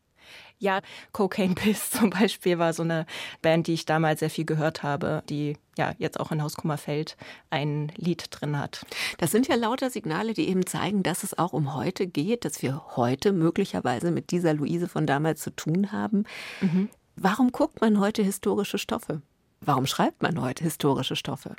Ja, 0.59 0.81
Cocaine 1.11 1.55
Piss 1.55 1.89
zum 1.89 2.11
Beispiel 2.11 2.59
war 2.59 2.73
so 2.73 2.83
eine 2.83 3.05
Band, 3.41 3.67
die 3.67 3.73
ich 3.73 3.85
damals 3.85 4.19
sehr 4.19 4.29
viel 4.29 4.45
gehört 4.45 4.83
habe, 4.83 5.23
die 5.29 5.57
ja 5.77 5.93
jetzt 5.97 6.19
auch 6.19 6.31
in 6.31 6.43
Hauskummerfeld 6.43 7.17
ein 7.49 7.91
Lied 7.95 8.27
drin 8.29 8.59
hat. 8.59 8.85
Das 9.17 9.31
sind 9.31 9.47
ja 9.47 9.55
lauter 9.55 9.89
Signale, 9.89 10.33
die 10.33 10.47
eben 10.47 10.65
zeigen, 10.65 11.03
dass 11.03 11.23
es 11.23 11.37
auch 11.37 11.53
um 11.53 11.75
heute 11.75 12.05
geht, 12.07 12.45
dass 12.45 12.61
wir 12.61 12.95
heute 12.95 13.31
möglicherweise 13.31 14.11
mit 14.11 14.31
dieser 14.31 14.53
Luise 14.53 14.87
von 14.87 15.07
damals 15.07 15.41
zu 15.41 15.49
tun 15.55 15.91
haben. 15.91 16.25
Mhm. 16.61 16.89
Warum 17.15 17.51
guckt 17.51 17.81
man 17.81 17.99
heute 17.99 18.23
historische 18.23 18.77
Stoffe? 18.77 19.21
Warum 19.61 19.85
schreibt 19.85 20.21
man 20.21 20.41
heute 20.41 20.63
historische 20.63 21.15
Stoffe? 21.15 21.55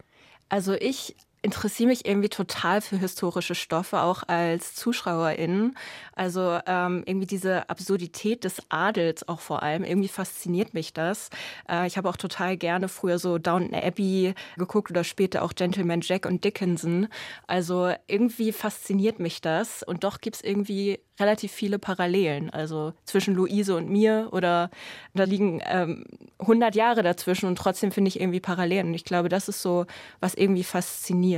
Also 0.49 0.75
ich 0.75 1.17
interessiere 1.43 1.89
mich 1.89 2.07
irgendwie 2.07 2.29
total 2.29 2.81
für 2.81 2.97
historische 2.97 3.57
Stoffe, 3.57 4.01
auch 4.01 4.23
als 4.29 4.75
Zuschauerin. 4.75 5.75
Also 6.15 6.61
ähm, 6.67 7.03
irgendwie 7.05 7.27
diese 7.27 7.69
Absurdität 7.69 8.45
des 8.45 8.63
Adels 8.69 9.29
auch 9.29 9.41
vor 9.41 9.63
allem, 9.63 9.83
irgendwie 9.83 10.09
fasziniert 10.09 10.73
mich 10.73 10.93
das. 10.93 11.31
Äh, 11.69 11.89
ich 11.89 11.97
habe 11.97 12.09
auch 12.09 12.17
total 12.17 12.57
gerne 12.57 12.89
früher 12.89 13.19
so 13.19 13.39
Downton 13.39 13.75
Abbey 13.75 14.35
geguckt 14.57 14.91
oder 14.91 15.03
später 15.03 15.43
auch 15.43 15.55
Gentleman 15.55 16.01
Jack 16.01 16.27
und 16.27 16.45
Dickinson. 16.45 17.09
Also 17.49 17.93
irgendwie 18.07 18.53
fasziniert 18.53 19.19
mich 19.19 19.41
das 19.41 19.83
und 19.83 20.05
doch 20.05 20.21
gibt 20.21 20.37
es 20.37 20.45
irgendwie 20.45 21.01
relativ 21.19 21.53
viele 21.53 21.79
Parallelen. 21.79 22.51
Also 22.51 22.93
zwischen 23.05 23.35
Luise 23.35 23.77
und 23.77 23.91
mir 23.91 24.29
oder 24.33 24.71
da 25.15 25.25
liegen 25.25 25.61
ähm, 25.65 26.05
100 26.39 26.75
Jahre 26.75 27.03
dazwischen 27.03 27.47
und 27.47 27.57
trotzdem 27.57 27.93
finde 27.93 28.09
ich 28.09 28.21
irgendwie 28.21 28.41
Parallelen. 28.41 28.89
Und 28.89 28.95
ich 28.95 29.05
glaube, 29.05 29.29
das 29.29 29.49
ist 29.49 29.63
so, 29.63 29.87
was 30.21 30.35
irgendwie 30.35 30.65
fasziniert. 30.65 31.32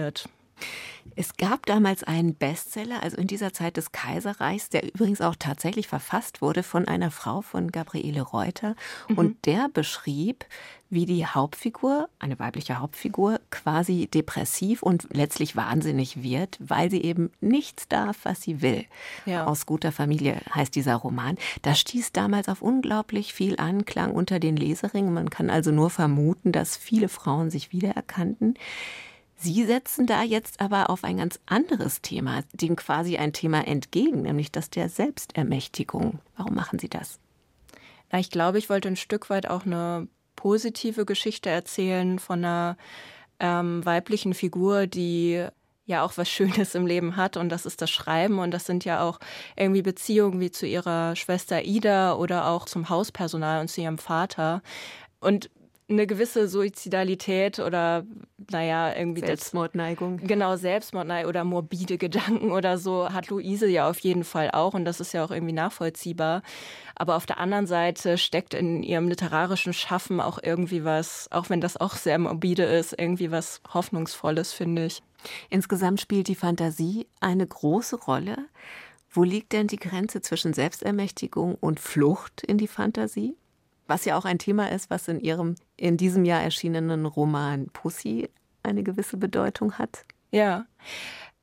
Es 1.17 1.37
gab 1.37 1.67
damals 1.67 2.03
einen 2.03 2.35
Bestseller, 2.35 3.03
also 3.03 3.17
in 3.17 3.27
dieser 3.27 3.53
Zeit 3.53 3.77
des 3.77 3.93
Kaiserreichs, 3.93 4.69
der 4.69 4.85
übrigens 4.85 5.21
auch 5.21 5.37
tatsächlich 5.39 5.87
verfasst 5.87 6.43
wurde 6.43 6.63
von 6.63 6.89
einer 6.89 7.11
Frau 7.11 7.41
von 7.41 7.71
Gabriele 7.71 8.23
Reuter. 8.23 8.75
Mhm. 9.09 9.19
Und 9.19 9.47
der 9.47 9.69
beschrieb, 9.73 10.45
wie 10.91 11.07
die 11.07 11.27
Hauptfigur, 11.27 12.09
eine 12.19 12.39
weibliche 12.39 12.81
Hauptfigur, 12.81 13.41
quasi 13.51 14.09
depressiv 14.09 14.83
und 14.83 15.07
letztlich 15.13 15.55
wahnsinnig 15.55 16.23
wird, 16.23 16.59
weil 16.61 16.91
sie 16.91 17.03
eben 17.03 17.31
nichts 17.41 17.87
darf, 17.89 18.19
was 18.25 18.43
sie 18.43 18.61
will. 18.61 18.85
Ja. 19.25 19.47
Aus 19.47 19.67
guter 19.67 19.93
Familie 19.93 20.41
heißt 20.53 20.75
dieser 20.75 20.97
Roman. 20.97 21.37
Das 21.63 21.79
stieß 21.79 22.13
damals 22.13 22.49
auf 22.49 22.61
unglaublich 22.61 23.35
viel 23.35 23.57
Anklang 23.59 24.13
unter 24.13 24.41
den 24.41 24.57
Leseringen. 24.57 25.15
Man 25.15 25.31
kann 25.31 25.51
also 25.51 25.71
nur 25.71 25.91
vermuten, 25.91 26.51
dass 26.51 26.77
viele 26.77 27.09
Frauen 27.09 27.51
sich 27.51 27.73
wiedererkannten. 27.73 28.55
Sie 29.37 29.65
setzen 29.65 30.07
da 30.07 30.23
jetzt 30.23 30.61
aber 30.61 30.91
auf 30.91 31.05
ein 31.05 31.19
ganz 31.19 31.41
anderes 31.47 32.01
Thema, 32.01 32.43
dem 32.53 32.77
quasi 32.77 33.17
ein 33.17 33.33
Thema 33.33 33.67
entgegen, 33.67 34.23
nämlich 34.23 34.53
das 34.53 34.71
der 34.71 34.89
Selbstermächtigung. 34.89 36.21
Warum 36.37 36.55
machen 36.55 36.79
Sie 36.79 36.89
das? 36.89 37.19
Na, 38.11 38.19
ich 38.19 38.31
glaube, 38.31 38.59
ich 38.59 38.71
wollte 38.71 38.89
ein 38.89 38.97
Stück 38.97 39.29
weit 39.31 39.49
auch 39.49 39.67
eine 39.67 40.09
positive 40.37 41.05
Geschichte 41.05 41.51
erzählen 41.51 42.19
von 42.19 42.45
einer 42.45 42.77
ähm, 43.41 43.85
weiblichen 43.85 44.35
Figur, 44.35 44.87
die 44.87 45.47
ja 45.87 46.03
auch 46.03 46.17
was 46.17 46.29
Schönes 46.31 46.75
im 46.75 46.87
Leben 46.87 47.17
hat 47.17 47.37
und 47.37 47.49
das 47.49 47.67
ist 47.67 47.83
das 47.83 47.91
Schreiben 47.91 48.39
und 48.39 48.53
das 48.53 48.67
sind 48.67 48.85
ja 48.85 49.03
auch 49.03 49.19
irgendwie 49.57 49.83
Beziehungen 49.83 50.41
wie 50.41 50.51
zu 50.51 50.67
ihrer 50.67 51.17
Schwester 51.17 51.65
Ida 51.65 52.15
oder 52.15 52.49
auch 52.49 52.67
zum 52.67 52.89
Hauspersonal 52.89 53.61
und 53.61 53.69
zu 53.69 53.81
ihrem 53.81 53.99
Vater. 53.99 54.63
Und 55.21 55.51
eine 55.89 56.07
gewisse 56.07 56.49
Suizidalität 56.49 57.59
oder 57.59 58.05
naja, 58.51 58.95
irgendwie 58.97 59.21
Selbstmordneigung. 59.21 60.19
Das, 60.19 60.29
genau, 60.29 60.57
Selbstmordneigung 60.57 61.29
oder 61.29 61.45
morbide 61.45 61.99
Gedanken 61.99 62.53
oder 62.53 62.79
so 62.79 63.13
hat 63.13 63.29
Luise 63.29 63.69
ja 63.69 63.89
auf 63.89 63.99
jeden 63.99 64.25
Fall 64.25 64.51
auch 64.51 64.75
und 64.75 64.85
das 64.85 65.01
ist 65.01 65.13
ja 65.13 65.25
auch 65.25 65.31
irgendwie 65.31 65.53
nachvollziehbar. 65.53 66.43
Aber 66.95 67.17
auf 67.17 67.27
der 67.27 67.39
anderen 67.39 67.67
Seite 67.67 68.17
steckt 68.19 68.55
in 68.55 68.83
ihrem 68.83 69.09
literarischen 69.09 69.73
Schaffen 69.73 70.21
auch 70.21 70.39
irgendwie 70.43 70.85
was, 70.85 71.29
auch 71.31 71.51
wenn 71.51 71.61
das 71.61 71.77
auch 71.77 71.95
sehr 71.95 72.19
morbide 72.19 72.65
ist, 72.65 72.99
irgendwie 72.99 73.31
was 73.31 73.61
Hoffnungsvolles, 73.73 74.53
finde 74.53 74.87
ich. 74.87 75.03
Insgesamt 75.51 76.01
spielt 76.01 76.29
die 76.29 76.35
Fantasie 76.35 77.07
eine 77.21 77.47
große 77.47 77.97
Rolle. 77.97 78.37
Wo 79.11 79.23
liegt 79.23 79.53
denn 79.53 79.69
die 79.69 79.79
Grenze 79.79 80.23
zwischen 80.23 80.55
Selbstermächtigung 80.55 81.55
und 81.55 81.79
Flucht 81.79 82.43
in 82.43 82.59
die 82.59 82.69
Fantasie? 82.69 83.37
Was 83.87 84.05
ja 84.05 84.17
auch 84.17 84.25
ein 84.25 84.39
Thema 84.39 84.71
ist, 84.71 84.91
was 84.91 85.09
in 85.09 85.21
ihrem 85.21 85.57
in 85.77 85.97
diesem 85.97 86.25
Jahr 86.25 86.43
erschienenen 86.43 87.07
Roman 87.07 87.67
Pussy 87.73 88.31
eine 88.63 88.83
gewisse 88.83 89.17
Bedeutung 89.17 89.75
hat. 89.75 90.05
Ja. 90.31 90.67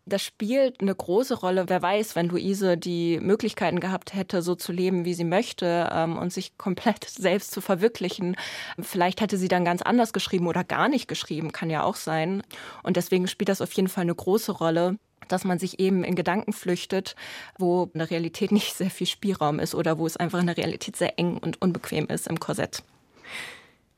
Das 0.06 0.24
spielt 0.24 0.82
eine 0.82 0.96
große 0.96 1.36
Rolle. 1.36 1.66
Wer 1.68 1.82
weiß, 1.82 2.16
wenn 2.16 2.28
Luise 2.28 2.76
die 2.76 3.20
Möglichkeiten 3.20 3.80
gehabt 3.80 4.16
hätte, 4.16 4.42
so 4.42 4.56
zu 4.56 4.72
leben, 4.72 5.06
wie 5.06 5.14
sie 5.14 5.24
möchte 5.24 5.90
ähm, 5.94 6.18
und 6.18 6.34
sich 6.34 6.58
komplett 6.58 7.06
selbst 7.08 7.52
zu 7.52 7.62
verwirklichen, 7.62 8.36
vielleicht 8.80 9.22
hätte 9.22 9.38
sie 9.38 9.48
dann 9.48 9.64
ganz 9.64 9.84
anders 9.84 10.12
geschrieben 10.12 10.48
oder 10.48 10.64
gar 10.64 10.90
nicht 10.90 11.08
geschrieben, 11.08 11.52
kann 11.52 11.70
ja 11.70 11.84
auch 11.84 11.96
sein. 11.96 12.42
Und 12.82 12.98
deswegen 12.98 13.28
spielt 13.28 13.50
das 13.50 13.62
auf 13.62 13.72
jeden 13.74 13.88
Fall 13.88 14.02
eine 14.02 14.16
große 14.16 14.52
Rolle 14.52 14.98
dass 15.28 15.44
man 15.44 15.60
sich 15.60 15.80
eben 15.80 16.04
in 16.04 16.16
Gedanken 16.16 16.54
flüchtet, 16.54 17.16
wo 17.58 17.90
in 17.94 18.00
der 18.00 18.10
Realität 18.10 18.52
nicht 18.52 18.76
sehr 18.76 18.90
viel 18.90 19.08
Spielraum 19.08 19.60
ist 19.60 19.76
oder 19.76 19.98
wo 19.98 20.06
es 20.06 20.18
einfach 20.18 20.40
in 20.40 20.48
der 20.48 20.58
Realität 20.58 20.96
sehr 20.96 21.18
eng 21.18 21.38
und 21.38 21.62
unbequem 21.62 22.08
ist 22.08 22.28
im 22.28 22.40
Korsett. 22.40 22.84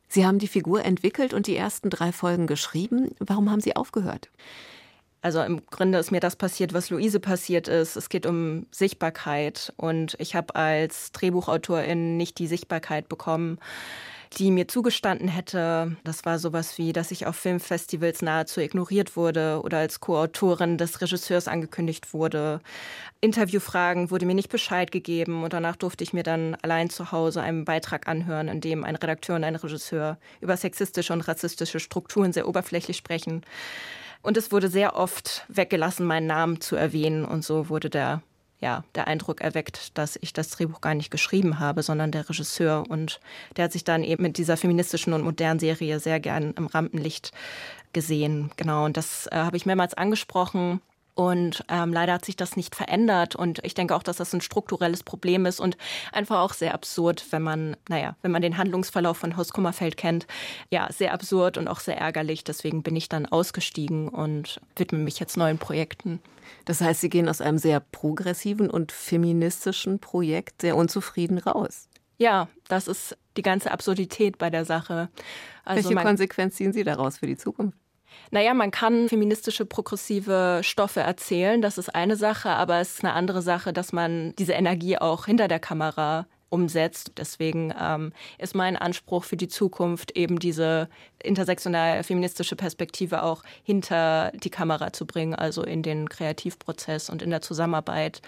Sie 0.08 0.26
haben 0.26 0.38
die 0.38 0.48
Figur 0.48 0.86
entwickelt 0.86 1.34
und 1.34 1.48
die 1.48 1.56
ersten 1.56 1.90
drei 1.90 2.12
Folgen 2.12 2.46
geschrieben. 2.46 3.16
Warum 3.20 3.50
haben 3.50 3.62
Sie 3.62 3.76
aufgehört? 3.76 4.30
Also 5.24 5.42
im 5.42 5.66
Grunde 5.68 5.98
ist 5.98 6.12
mir 6.12 6.20
das 6.20 6.36
passiert, 6.36 6.74
was 6.74 6.90
Luise 6.90 7.20
passiert 7.22 7.70
ist. 7.70 7.96
Es 7.96 8.10
geht 8.10 8.26
um 8.26 8.68
Sichtbarkeit 8.72 9.74
und 9.78 10.16
ich 10.20 10.36
habe 10.36 10.56
als 10.56 11.14
Drehbuchautorin 11.14 12.18
nicht 12.18 12.40
die 12.40 12.48
Sichtbarkeit 12.48 13.08
bekommen, 13.08 13.58
die 14.34 14.52
mir 14.52 14.68
zugestanden 14.68 15.28
hätte. 15.28 15.96
Das 16.04 16.26
war 16.26 16.40
sowas 16.40 16.78
wie, 16.78 16.94
dass 16.94 17.12
ich 17.12 17.26
auf 17.26 17.36
Filmfestivals 17.36 18.22
nahezu 18.22 18.60
ignoriert 18.62 19.16
wurde 19.16 19.62
oder 19.64 19.78
als 19.78 20.00
Co-Autorin 20.00 20.78
des 20.78 21.02
Regisseurs 21.02 21.48
angekündigt 21.48 22.14
wurde. 22.14 22.62
Interviewfragen 23.22 24.12
wurde 24.12 24.26
mir 24.26 24.36
nicht 24.36 24.50
Bescheid 24.50 24.92
gegeben 24.92 25.44
und 25.44 25.54
danach 25.54 25.76
durfte 25.76 26.04
ich 26.04 26.14
mir 26.14 26.24
dann 26.24 26.56
allein 26.62 26.90
zu 26.90 27.12
Hause 27.12 27.42
einen 27.42 27.66
Beitrag 27.66 28.08
anhören, 28.08 28.48
in 28.48 28.62
dem 28.62 28.84
ein 28.84 28.96
Redakteur 28.96 29.36
und 29.36 29.44
ein 29.44 29.56
Regisseur 29.56 30.18
über 30.42 30.58
sexistische 30.58 31.14
und 31.14 31.22
rassistische 31.22 31.80
Strukturen 31.80 32.34
sehr 32.34 32.48
oberflächlich 32.48 32.98
sprechen. 32.98 33.42
Und 34.22 34.38
es 34.38 34.52
wurde 34.52 34.70
sehr 34.70 34.96
oft 34.96 35.46
weggelassen, 35.50 36.06
meinen 36.06 36.28
Namen 36.28 36.62
zu 36.62 36.76
erwähnen 36.76 37.26
und 37.26 37.44
so 37.44 37.70
wurde 37.70 37.90
der 37.90 38.22
ja, 38.64 38.86
der 38.96 39.08
Eindruck 39.08 39.42
erweckt, 39.42 39.98
dass 39.98 40.18
ich 40.22 40.32
das 40.32 40.50
Drehbuch 40.50 40.80
gar 40.80 40.96
nicht 40.96 41.12
geschrieben 41.12 41.60
habe, 41.60 41.84
sondern 41.84 42.12
der 42.12 42.30
Regisseur. 42.30 42.86
Und 42.88 43.20
der 43.58 43.66
hat 43.66 43.74
sich 43.74 43.84
dann 43.84 44.06
eben 44.06 44.24
mit 44.24 44.38
dieser 44.38 44.56
feministischen 44.56 45.12
und 45.12 45.22
modernen 45.22 45.60
Serie 45.60 46.00
sehr 46.00 46.22
gern 46.22 46.54
im 46.58 46.68
Rampenlicht 46.68 47.34
gesehen. 47.92 48.52
Genau, 48.56 48.86
und 48.86 48.96
das 48.96 49.28
äh, 49.28 49.36
habe 49.36 49.58
ich 49.58 49.66
mehrmals 49.66 49.94
angesprochen. 49.96 50.80
Und 51.16 51.64
ähm, 51.70 51.94
leider 51.94 52.14
hat 52.14 52.26
sich 52.26 52.36
das 52.36 52.56
nicht 52.56 52.76
verändert. 52.76 53.36
Und 53.36 53.60
ich 53.64 53.76
denke 53.76 53.96
auch, 53.96 54.04
dass 54.04 54.18
das 54.18 54.34
ein 54.34 54.42
strukturelles 54.42 55.04
Problem 55.04 55.46
ist 55.46 55.60
und 55.60 55.78
einfach 56.12 56.40
auch 56.40 56.54
sehr 56.54 56.74
absurd, 56.74 57.26
wenn 57.32 57.44
man, 57.44 57.78
naja, 57.88 58.16
wenn 58.22 58.32
man 58.32 58.42
den 58.42 58.58
Handlungsverlauf 58.58 59.18
von 59.18 59.38
Haus 59.38 59.54
Kummerfeld 59.54 59.96
kennt. 59.96 60.26
Ja, 60.72 60.92
sehr 60.92 61.14
absurd 61.14 61.58
und 61.58 61.68
auch 61.68 61.80
sehr 61.80 61.98
ärgerlich. 61.98 62.44
Deswegen 62.44 62.82
bin 62.82 62.96
ich 62.96 63.10
dann 63.10 63.26
ausgestiegen 63.28 64.10
und 64.10 64.60
widme 64.76 65.00
mich 65.00 65.20
jetzt 65.20 65.38
neuen 65.38 65.60
Projekten. 65.60 66.20
Das 66.66 66.82
heißt, 66.82 67.02
Sie 67.02 67.10
gehen 67.10 67.30
aus 67.30 67.42
einem 67.42 67.58
sehr 67.58 67.80
progressiven 67.80 68.70
und 68.70 68.92
feministischen 68.92 70.00
Projekt 70.00 70.62
sehr 70.62 70.76
unzufrieden 70.76 71.38
raus. 71.38 71.90
Ja, 72.18 72.48
das 72.68 72.88
ist 72.88 73.18
die 73.38 73.42
ganze 73.42 73.72
Absurdität 73.72 74.38
bei 74.38 74.50
der 74.50 74.66
Sache. 74.66 75.10
Also 75.66 75.90
Welche 75.90 76.02
Konsequenz 76.04 76.56
ziehen 76.56 76.74
Sie 76.74 76.84
daraus 76.84 77.18
für 77.18 77.28
die 77.28 77.38
Zukunft? 77.38 77.78
Naja, 78.32 78.54
man 78.54 78.72
kann 78.72 79.10
feministische, 79.10 79.66
progressive 79.66 80.62
Stoffe 80.64 81.02
erzählen, 81.02 81.62
das 81.62 81.78
ist 81.78 81.94
eine 81.94 82.16
Sache, 82.16 82.50
aber 82.50 82.80
es 82.80 82.96
ist 82.96 83.04
eine 83.04 83.14
andere 83.14 83.42
Sache, 83.42 83.74
dass 83.74 83.94
man 83.94 84.34
diese 84.38 84.54
Energie 84.54 84.98
auch 84.98 85.26
hinter 85.26 85.48
der 85.48 85.60
Kamera 85.60 86.26
umsetzt. 86.54 87.14
Deswegen 87.18 87.74
ähm, 87.82 88.14
ist 88.38 88.54
mein 88.54 88.78
Anspruch 88.78 89.24
für 89.24 89.36
die 89.36 89.48
Zukunft 89.48 90.16
eben 90.16 90.38
diese 90.38 90.88
intersektional 91.24 92.04
feministische 92.04 92.56
Perspektive 92.56 93.24
auch 93.24 93.44
hinter 93.64 94.32
die 94.36 94.52
Kamera 94.52 94.94
zu 94.94 95.08
bringen, 95.08 95.34
also 95.34 95.64
in 95.64 95.82
den 95.82 96.10
Kreativprozess 96.10 97.10
und 97.10 97.24
in 97.24 97.32
der 97.32 97.42
Zusammenarbeit 97.42 98.22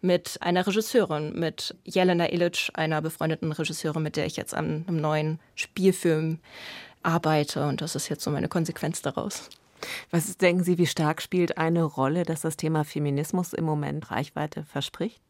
mit 0.00 0.38
einer 0.40 0.66
Regisseurin, 0.66 1.38
mit 1.38 1.76
Jelena 1.84 2.32
Ilic, 2.32 2.70
einer 2.74 3.00
befreundeten 3.00 3.52
Regisseurin, 3.52 4.02
mit 4.02 4.16
der 4.16 4.26
ich 4.26 4.36
jetzt 4.36 4.54
an 4.54 4.84
einem 4.88 5.00
neuen 5.00 5.38
Spielfilm 5.54 6.40
arbeite. 7.08 7.66
Und 7.66 7.80
das 7.80 7.94
ist 7.94 8.08
jetzt 8.08 8.22
so 8.22 8.30
meine 8.30 8.48
Konsequenz 8.48 9.02
daraus. 9.02 9.48
Was 10.10 10.36
denken 10.36 10.64
Sie, 10.64 10.78
wie 10.78 10.86
stark 10.86 11.22
spielt 11.22 11.56
eine 11.56 11.84
Rolle, 11.84 12.24
dass 12.24 12.42
das 12.42 12.56
Thema 12.56 12.84
Feminismus 12.84 13.52
im 13.52 13.64
Moment 13.64 14.10
Reichweite 14.10 14.64
verspricht? 14.64 15.20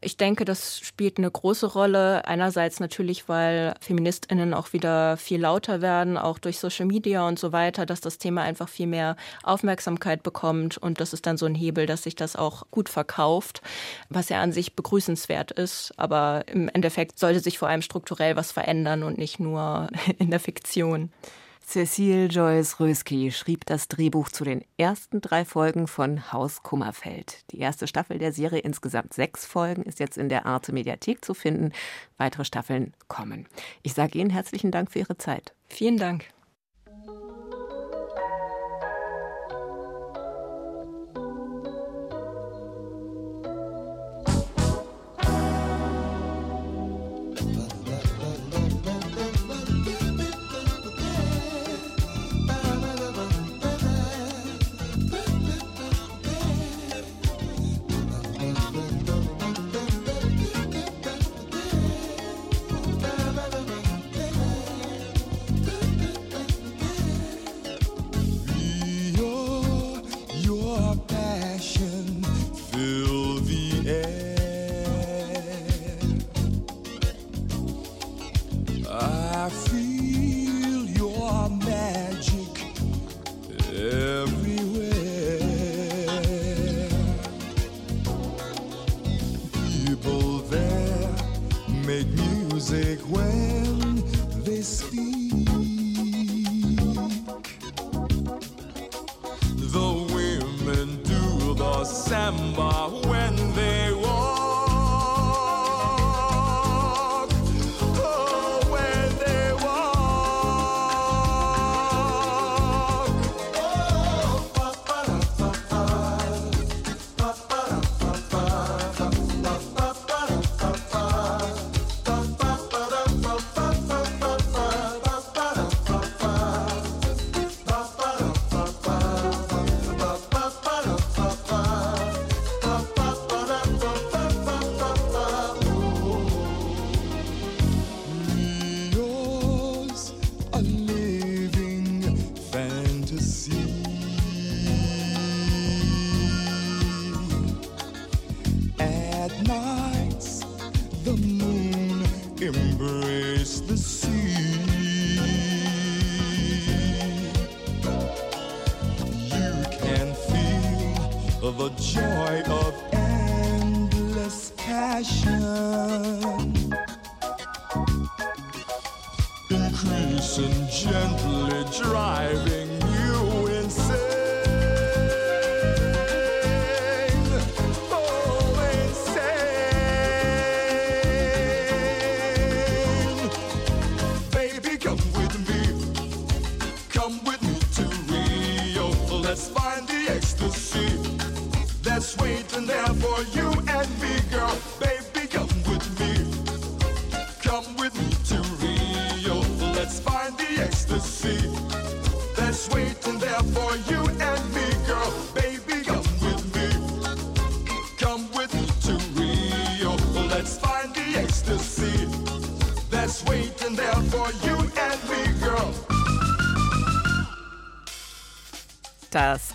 Ich 0.00 0.16
denke, 0.16 0.44
das 0.44 0.78
spielt 0.78 1.18
eine 1.18 1.28
große 1.28 1.66
Rolle. 1.66 2.24
Einerseits 2.24 2.78
natürlich, 2.78 3.28
weil 3.28 3.74
Feministinnen 3.80 4.54
auch 4.54 4.72
wieder 4.72 5.16
viel 5.16 5.40
lauter 5.40 5.80
werden, 5.82 6.16
auch 6.16 6.38
durch 6.38 6.60
Social 6.60 6.86
Media 6.86 7.26
und 7.26 7.36
so 7.36 7.50
weiter, 7.50 7.84
dass 7.84 8.00
das 8.00 8.18
Thema 8.18 8.42
einfach 8.42 8.68
viel 8.68 8.86
mehr 8.86 9.16
Aufmerksamkeit 9.42 10.22
bekommt 10.22 10.78
und 10.78 11.00
das 11.00 11.12
ist 11.12 11.26
dann 11.26 11.36
so 11.36 11.46
ein 11.46 11.56
Hebel, 11.56 11.86
dass 11.86 12.04
sich 12.04 12.14
das 12.14 12.36
auch 12.36 12.62
gut 12.70 12.88
verkauft, 12.88 13.60
was 14.08 14.28
ja 14.28 14.40
an 14.40 14.52
sich 14.52 14.76
begrüßenswert 14.76 15.50
ist. 15.50 15.92
Aber 15.96 16.44
im 16.46 16.68
Endeffekt 16.68 17.18
sollte 17.18 17.40
sich 17.40 17.58
vor 17.58 17.68
allem 17.68 17.82
strukturell 17.82 18.36
was 18.36 18.52
verändern 18.52 19.02
und 19.02 19.18
nicht 19.18 19.40
nur 19.40 19.88
in 20.18 20.30
der 20.30 20.40
Fiktion. 20.40 21.10
Cecile 21.68 22.28
Joyce 22.28 22.80
Röski 22.80 23.30
schrieb 23.30 23.66
das 23.66 23.88
Drehbuch 23.88 24.30
zu 24.30 24.42
den 24.42 24.64
ersten 24.78 25.20
drei 25.20 25.44
Folgen 25.44 25.86
von 25.86 26.32
Haus 26.32 26.62
Kummerfeld. 26.62 27.44
Die 27.50 27.58
erste 27.58 27.86
Staffel 27.86 28.16
der 28.16 28.32
Serie, 28.32 28.60
insgesamt 28.60 29.12
sechs 29.12 29.44
Folgen, 29.44 29.82
ist 29.82 30.00
jetzt 30.00 30.16
in 30.16 30.30
der 30.30 30.46
Arte 30.46 30.72
Mediathek 30.72 31.22
zu 31.22 31.34
finden. 31.34 31.72
Weitere 32.16 32.46
Staffeln 32.46 32.94
kommen. 33.08 33.46
Ich 33.82 33.92
sage 33.92 34.18
Ihnen 34.18 34.30
herzlichen 34.30 34.70
Dank 34.70 34.90
für 34.90 35.00
Ihre 35.00 35.18
Zeit. 35.18 35.52
Vielen 35.68 35.98
Dank. 35.98 36.24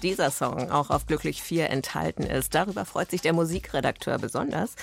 Dieser 0.04 0.30
Song 0.30 0.70
auch 0.70 0.90
auf 0.90 1.08
Glücklich 1.08 1.42
4 1.42 1.70
enthalten 1.70 2.24
ist, 2.24 2.54
darüber 2.54 2.86
freut 2.86 3.10
sich 3.10 3.22
der 3.22 3.34
Musikredakteur 3.34 4.20
besonders. 4.20 4.76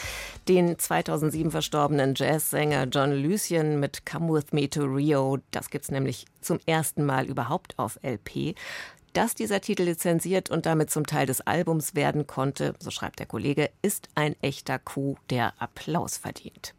Den 0.48 0.78
2007 0.78 1.50
verstorbenen 1.50 2.14
Jazzsänger 2.16 2.84
John 2.86 3.12
Lucien 3.12 3.78
mit 3.78 4.06
Come 4.06 4.32
With 4.32 4.52
Me 4.52 4.68
to 4.68 4.82
Rio, 4.82 5.38
das 5.50 5.70
gibt's 5.70 5.90
nämlich 5.90 6.24
zum 6.40 6.58
ersten 6.66 7.04
Mal 7.04 7.26
überhaupt 7.26 7.78
auf 7.78 7.98
LP. 8.02 8.54
Dass 9.12 9.34
dieser 9.34 9.60
Titel 9.60 9.82
lizenziert 9.82 10.50
und 10.50 10.66
damit 10.66 10.90
zum 10.90 11.04
Teil 11.04 11.26
des 11.26 11.40
Albums 11.40 11.94
werden 11.94 12.26
konnte, 12.26 12.74
so 12.78 12.90
schreibt 12.90 13.18
der 13.18 13.26
Kollege, 13.26 13.70
ist 13.82 14.08
ein 14.14 14.36
echter 14.40 14.78
Coup, 14.78 15.18
der 15.30 15.52
Applaus 15.60 16.16
verdient. 16.16 16.74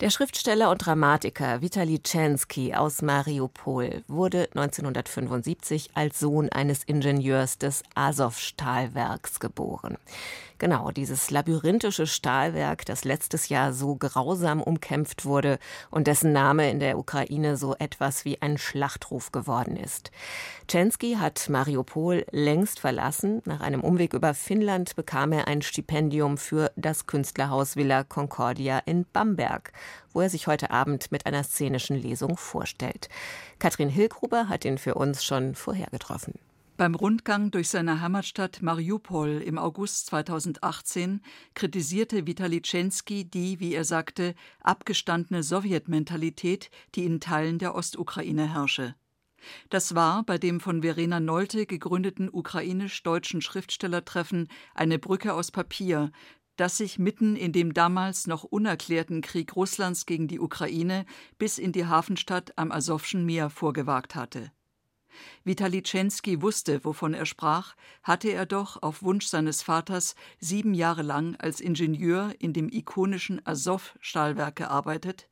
Der 0.00 0.10
Schriftsteller 0.10 0.70
und 0.70 0.86
Dramatiker 0.86 1.60
Vitali 1.60 2.00
Tschensky 2.00 2.72
aus 2.72 3.02
Mariupol 3.02 4.04
wurde 4.06 4.48
1975 4.54 5.90
als 5.94 6.20
Sohn 6.20 6.50
eines 6.50 6.84
Ingenieurs 6.84 7.58
des 7.58 7.82
Azov-Stahlwerks 7.96 9.40
geboren. 9.40 9.98
Genau, 10.60 10.90
dieses 10.90 11.30
labyrinthische 11.30 12.08
Stahlwerk, 12.08 12.84
das 12.84 13.04
letztes 13.04 13.48
Jahr 13.48 13.72
so 13.72 13.94
grausam 13.94 14.60
umkämpft 14.60 15.24
wurde 15.24 15.60
und 15.90 16.08
dessen 16.08 16.32
Name 16.32 16.68
in 16.68 16.80
der 16.80 16.98
Ukraine 16.98 17.56
so 17.56 17.76
etwas 17.76 18.24
wie 18.24 18.42
ein 18.42 18.58
Schlachtruf 18.58 19.30
geworden 19.30 19.76
ist. 19.76 20.10
Tschensky 20.66 21.14
hat 21.14 21.48
Mariupol 21.48 22.26
längst 22.32 22.80
verlassen. 22.80 23.40
Nach 23.44 23.60
einem 23.60 23.82
Umweg 23.82 24.14
über 24.14 24.34
Finnland 24.34 24.96
bekam 24.96 25.30
er 25.30 25.46
ein 25.46 25.62
Stipendium 25.62 26.38
für 26.38 26.72
das 26.74 27.06
Künstlerhaus 27.06 27.76
Villa 27.76 28.02
Concordia 28.02 28.80
in 28.84 29.06
Bamberg, 29.12 29.72
wo 30.12 30.20
er 30.20 30.30
sich 30.30 30.46
heute 30.46 30.70
Abend 30.70 31.12
mit 31.12 31.26
einer 31.26 31.44
szenischen 31.44 31.96
Lesung 31.96 32.36
vorstellt. 32.36 33.08
Katrin 33.58 33.88
Hilgruber 33.88 34.48
hat 34.48 34.64
ihn 34.64 34.78
für 34.78 34.94
uns 34.94 35.24
schon 35.24 35.54
vorher 35.54 35.88
getroffen. 35.88 36.34
Beim 36.78 36.94
Rundgang 36.94 37.50
durch 37.50 37.70
seine 37.70 38.00
Heimatstadt 38.00 38.62
Mariupol 38.62 39.42
im 39.44 39.58
August 39.58 40.06
2018 40.06 41.22
kritisierte 41.54 42.24
Vitali 42.24 42.62
Tschenski 42.62 43.24
die, 43.24 43.58
wie 43.58 43.74
er 43.74 43.84
sagte, 43.84 44.36
abgestandene 44.60 45.42
Sowjetmentalität, 45.42 46.70
die 46.94 47.04
in 47.04 47.18
Teilen 47.18 47.58
der 47.58 47.74
Ostukraine 47.74 48.54
herrsche. 48.54 48.94
Das 49.70 49.94
war 49.94 50.22
bei 50.22 50.38
dem 50.38 50.60
von 50.60 50.82
Verena 50.82 51.18
Nolte 51.20 51.66
gegründeten 51.66 52.28
ukrainisch-deutschen 52.30 53.40
Schriftstellertreffen 53.40 54.48
eine 54.74 54.98
Brücke 54.98 55.34
aus 55.34 55.50
Papier, 55.50 56.12
das 56.58 56.76
sich 56.76 56.98
mitten 56.98 57.36
in 57.36 57.52
dem 57.52 57.72
damals 57.72 58.26
noch 58.26 58.44
unerklärten 58.44 59.22
Krieg 59.22 59.54
Russlands 59.56 60.06
gegen 60.06 60.28
die 60.28 60.40
Ukraine 60.40 61.06
bis 61.38 61.56
in 61.56 61.72
die 61.72 61.86
Hafenstadt 61.86 62.52
am 62.58 62.72
Asowschen 62.72 63.24
Meer 63.24 63.48
vorgewagt 63.48 64.14
hatte. 64.14 64.50
Vitali 65.44 65.82
Tschenski 65.82 66.42
wusste, 66.42 66.84
wovon 66.84 67.14
er 67.14 67.26
sprach, 67.26 67.74
hatte 68.02 68.28
er 68.28 68.44
doch 68.44 68.82
auf 68.82 69.02
Wunsch 69.02 69.26
seines 69.26 69.62
Vaters 69.62 70.16
sieben 70.40 70.74
Jahre 70.74 71.02
lang 71.02 71.36
als 71.36 71.60
Ingenieur 71.60 72.34
in 72.40 72.52
dem 72.52 72.68
ikonischen 72.68 73.44
Asow-Stahlwerk 73.46 74.56
gearbeitet, 74.56 75.28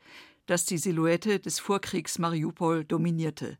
das 0.46 0.64
die 0.64 0.78
Silhouette 0.78 1.40
des 1.40 1.58
Vorkriegs 1.58 2.18
Mariupol 2.18 2.84
dominierte. 2.84 3.58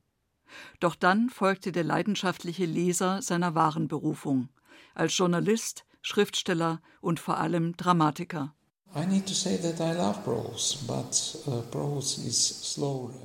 Doch 0.79 0.95
dann 0.95 1.31
folgte 1.31 1.73
der 1.73 1.85
leidenschaftliche 1.85 2.65
Leser 2.65 3.23
seiner 3.23 3.57
wahren 3.57 3.89
Berufung 3.89 4.49
als 4.95 5.17
Journalist, 5.17 5.85
Schriftsteller 6.07 6.81
und 7.01 7.19
vor 7.19 7.39
allem 7.39 7.77
Dramatiker. 7.77 8.55
Uh, 8.95 9.01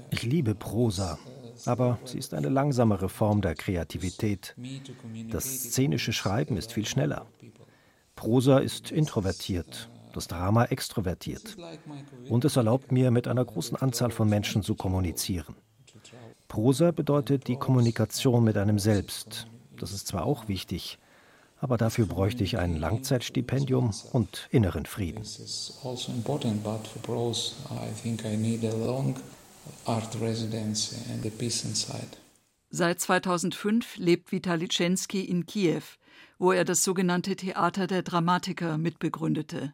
ich 0.10 0.24
liebe 0.24 0.56
Prosa, 0.56 1.20
aber 1.66 2.00
sie 2.06 2.18
ist 2.18 2.34
eine 2.34 2.50
langsamere 2.50 3.08
Form 3.08 3.42
der 3.42 3.54
Kreativität. 3.54 4.56
Das 5.30 5.44
szenische 5.46 6.12
Schreiben 6.12 6.58
ist 6.58 6.74
viel 6.74 6.88
schneller. 6.88 7.28
Prosa 8.16 8.58
ist 8.58 8.90
introvertiert, 8.90 9.88
das 10.14 10.28
Drama 10.28 10.66
extrovertiert. 10.66 11.56
Und 12.30 12.46
es 12.46 12.56
erlaubt 12.56 12.92
mir, 12.92 13.12
mit 13.12 13.28
einer 13.28 13.46
großen 13.46 13.78
Anzahl 13.78 14.10
von 14.10 14.28
Menschen 14.28 14.64
zu 14.64 14.74
kommunizieren. 14.74 15.56
Prosa 16.48 16.90
bedeutet 16.90 17.48
die 17.48 17.58
Kommunikation 17.58 18.44
mit 18.44 18.58
einem 18.58 18.80
selbst. 18.80 19.46
Das 19.78 19.92
ist 19.92 20.08
zwar 20.08 20.26
auch 20.26 20.48
wichtig, 20.48 20.98
aber 21.62 21.78
dafür 21.78 22.08
bräuchte 22.08 22.44
ich 22.44 22.58
ein 22.58 22.76
Langzeitstipendium 22.76 23.94
und 24.12 24.48
inneren 24.50 24.86
Frieden. 24.86 25.24
Inside. 31.64 32.18
Seit 32.72 33.00
2005 33.00 33.98
lebt 33.98 34.32
Vitali 34.32 34.68
Tschenski 34.68 35.22
in 35.22 35.46
Kiew, 35.46 35.84
wo 36.40 36.52
er 36.52 36.66
das 36.66 36.84
sogenannte 36.84 37.36
Theater 37.36 37.86
der 37.86 38.02
Dramatiker 38.02 38.80
mitbegründete. 38.80 39.74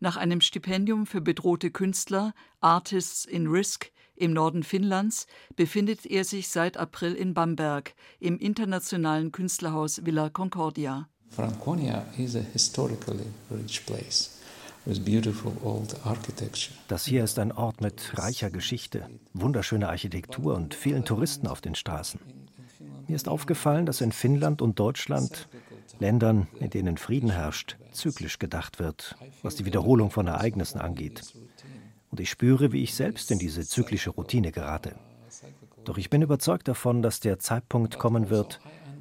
Nach 0.00 0.18
einem 0.18 0.42
Stipendium 0.42 1.06
für 1.06 1.22
bedrohte 1.22 1.70
Künstler, 1.70 2.34
Artists 2.60 3.24
in 3.24 3.46
Risk, 3.46 3.90
im 4.16 4.32
Norden 4.32 4.62
Finnlands, 4.62 5.26
befindet 5.54 6.06
er 6.06 6.24
sich 6.24 6.48
seit 6.48 6.76
April 6.76 7.14
in 7.14 7.34
Bamberg, 7.34 7.94
im 8.20 8.38
internationalen 8.38 9.32
Künstlerhaus 9.32 10.04
Villa 10.04 10.30
Concordia. 10.30 11.08
Franconia 11.30 12.04
is 12.16 12.36
a 12.36 12.40
historically 12.52 13.26
rich 13.50 13.84
place. 13.86 14.36
Das 16.88 17.04
hier 17.04 17.24
ist 17.24 17.38
ein 17.40 17.50
Ort 17.50 17.80
mit 17.80 18.12
reicher 18.14 18.50
Geschichte, 18.50 19.10
wunderschöner 19.32 19.88
Architektur 19.88 20.54
und 20.54 20.74
vielen 20.74 21.04
Touristen 21.04 21.48
auf 21.48 21.60
den 21.60 21.74
Straßen. 21.74 22.20
Mir 23.08 23.16
ist 23.16 23.28
aufgefallen, 23.28 23.84
dass 23.84 24.00
in 24.00 24.12
Finnland 24.12 24.62
und 24.62 24.78
Deutschland, 24.78 25.48
Ländern, 25.98 26.46
in 26.60 26.70
denen 26.70 26.98
Frieden 26.98 27.30
herrscht, 27.30 27.76
zyklisch 27.90 28.38
gedacht 28.38 28.78
wird, 28.78 29.16
was 29.42 29.56
die 29.56 29.64
Wiederholung 29.64 30.12
von 30.12 30.28
Ereignissen 30.28 30.80
angeht. 30.80 31.34
Und 32.16 32.20
ich 32.20 32.30
spüre, 32.30 32.72
wie 32.72 32.82
ich 32.82 32.94
selbst 32.94 33.30
in 33.30 33.38
diese 33.38 33.66
zyklische 33.66 34.08
Routine 34.08 34.50
gerate. 34.50 34.94
Doch 35.84 35.98
ich 35.98 36.08
bin 36.08 36.22
überzeugt 36.22 36.66
davon, 36.66 37.02
dass 37.02 37.20
der 37.20 37.38
Zeitpunkt 37.38 37.98
kommen 37.98 38.30
wird, 38.30 38.58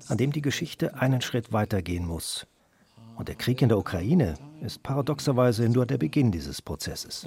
an 0.09 0.17
dem 0.17 0.33
die 0.33 0.41
Geschichte 0.41 0.95
einen 0.95 1.21
Schritt 1.21 1.53
weitergehen 1.53 2.05
muss 2.05 2.45
und 3.15 3.27
der 3.27 3.35
Krieg 3.35 3.61
in 3.61 3.69
der 3.69 3.77
Ukraine 3.77 4.35
ist 4.61 4.83
paradoxerweise 4.83 5.69
nur 5.69 5.85
der 5.85 5.97
Beginn 5.97 6.31
dieses 6.31 6.61
Prozesses. 6.61 7.25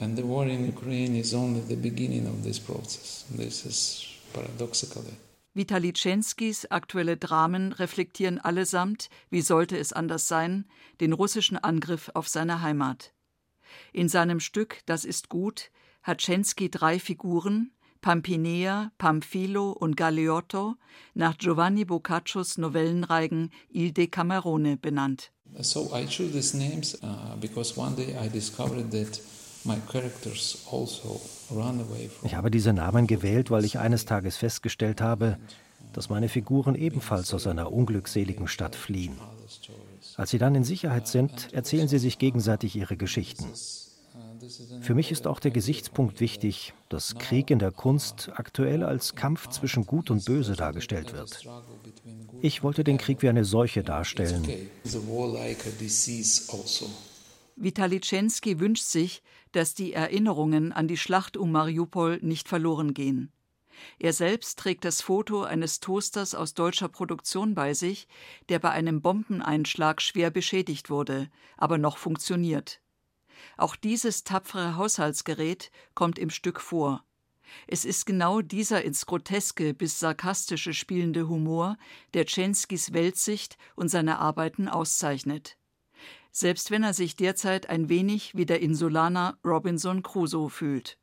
Vitali 5.55 5.93
Tschenskis 5.93 6.67
aktuelle 6.67 7.17
Dramen 7.17 7.73
reflektieren 7.73 8.39
allesamt, 8.39 9.09
wie 9.31 9.41
sollte 9.41 9.77
es 9.79 9.93
anders 9.93 10.29
sein, 10.29 10.67
den 11.01 11.13
russischen 11.13 11.57
Angriff 11.57 12.11
auf 12.15 12.29
seine 12.29 12.61
Heimat. 12.63 13.13
In 13.93 14.09
seinem 14.09 14.41
Stück 14.41 14.81
Das 14.87 15.05
ist 15.05 15.29
gut 15.29 15.71
hat 16.03 16.19
Tschenski 16.19 16.71
drei 16.71 16.99
Figuren, 16.99 17.73
Pampinea, 18.01 18.93
Pamphilo 18.99 19.73
und 19.73 19.97
Galeotto, 19.97 20.77
nach 21.15 21.37
Giovanni 21.37 21.85
Boccaccios 21.85 22.59
Novellenreigen 22.59 23.51
Il 23.71 23.93
Decamerone 23.93 24.77
benannt. 24.77 25.33
So 25.61 25.91
I 25.95 26.07
choose 26.07 26.33
these 26.33 26.57
names 26.57 26.95
uh, 27.03 27.37
because 27.41 27.79
one 27.79 27.97
day 27.97 28.15
I 28.15 28.29
discovered 28.29 28.91
that 28.91 29.21
also 30.71 31.21
ich 32.23 32.35
habe 32.35 32.51
diese 32.51 32.73
Namen 32.73 33.07
gewählt, 33.07 33.51
weil 33.51 33.65
ich 33.65 33.79
eines 33.79 34.05
Tages 34.05 34.37
festgestellt 34.37 35.01
habe, 35.01 35.39
dass 35.93 36.09
meine 36.09 36.29
Figuren 36.29 36.75
ebenfalls 36.75 37.35
aus 37.35 37.47
einer 37.47 37.73
unglückseligen 37.73 38.47
Stadt 38.47 38.77
fliehen. 38.77 39.17
Als 40.17 40.31
sie 40.31 40.39
dann 40.39 40.55
in 40.55 40.65
Sicherheit 40.65 41.09
sind, 41.09 41.53
erzählen 41.53 41.89
sie 41.89 41.99
sich 41.99 42.19
gegenseitig 42.19 42.77
ihre 42.77 42.97
Geschichten. 42.97 43.47
Für 44.81 44.95
mich 44.95 45.11
ist 45.11 45.27
auch 45.27 45.41
der 45.41 45.51
Gesichtspunkt 45.51 46.21
wichtig, 46.21 46.73
dass 46.89 47.17
Krieg 47.17 47.51
in 47.51 47.59
der 47.59 47.73
Kunst 47.73 48.31
aktuell 48.35 48.83
als 48.83 49.15
Kampf 49.15 49.49
zwischen 49.49 49.87
Gut 49.87 50.11
und 50.11 50.25
Böse 50.25 50.55
dargestellt 50.55 51.13
wird. 51.13 51.45
Ich 52.41 52.63
wollte 52.63 52.85
den 52.85 52.99
Krieg 52.99 53.23
wie 53.23 53.29
eine 53.29 53.45
Seuche 53.45 53.83
darstellen. 53.83 54.47
Vitali 57.57 58.01
Tschenski 58.01 58.61
wünscht 58.61 58.85
sich, 58.85 59.23
dass 59.53 59.75
die 59.75 59.93
Erinnerungen 59.93 60.73
an 60.73 60.87
die 60.87 60.97
Schlacht 60.97 61.37
um 61.37 61.51
Mariupol 61.51 62.19
nicht 62.23 62.49
verloren 62.49 62.95
gehen. 62.95 63.33
Er 63.99 64.13
selbst 64.13 64.59
trägt 64.59 64.85
das 64.85 65.03
Foto 65.03 65.43
eines 65.43 65.81
Toasters 65.81 66.35
aus 66.35 66.55
deutscher 66.55 66.89
Produktion 66.89 67.55
bei 67.55 67.75
sich, 67.75 68.09
der 68.49 68.59
bei 68.59 68.71
einem 68.71 69.01
Bombeneinschlag 69.01 70.03
schwer 70.03 70.31
beschädigt 70.31 70.91
wurde, 70.91 71.29
aber 71.57 71.79
noch 71.79 71.99
funktioniert. 71.99 72.81
Auch 73.57 73.77
dieses 73.77 74.25
tapfere 74.25 74.77
Haushaltsgerät 74.77 75.71
kommt 75.95 76.19
im 76.19 76.31
Stück 76.31 76.61
vor. 76.61 77.05
Es 77.67 77.85
ist 77.85 78.05
genau 78.05 78.43
dieser 78.43 78.83
ins 78.85 79.07
Groteske 79.07 79.75
bis 79.75 79.99
Sarkastische 79.99 80.75
spielende 80.75 81.29
Humor, 81.29 81.77
der 82.15 82.27
Tschenskis 82.27 82.93
Weltsicht 82.93 83.57
und 83.75 83.89
seine 83.89 84.19
Arbeiten 84.19 84.69
auszeichnet. 84.69 85.57
selbst 86.39 86.71
wenn 86.71 86.85
er 86.85 86.95
sich 86.95 87.17
derzeit 87.17 87.69
ein 87.69 87.89
wenig 87.89 88.37
wie 88.37 88.47
der 88.47 88.61
Insulaner 88.61 89.37
Robinson 89.45 90.03
Crusoe 90.03 90.49
fühlt. 90.51 90.99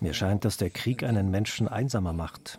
Mir 0.00 0.14
scheint, 0.14 0.44
dass 0.44 0.56
der 0.56 0.70
Krieg 0.70 1.02
einen 1.02 1.30
Menschen 1.30 1.68
einsamer 1.68 2.12
macht, 2.12 2.58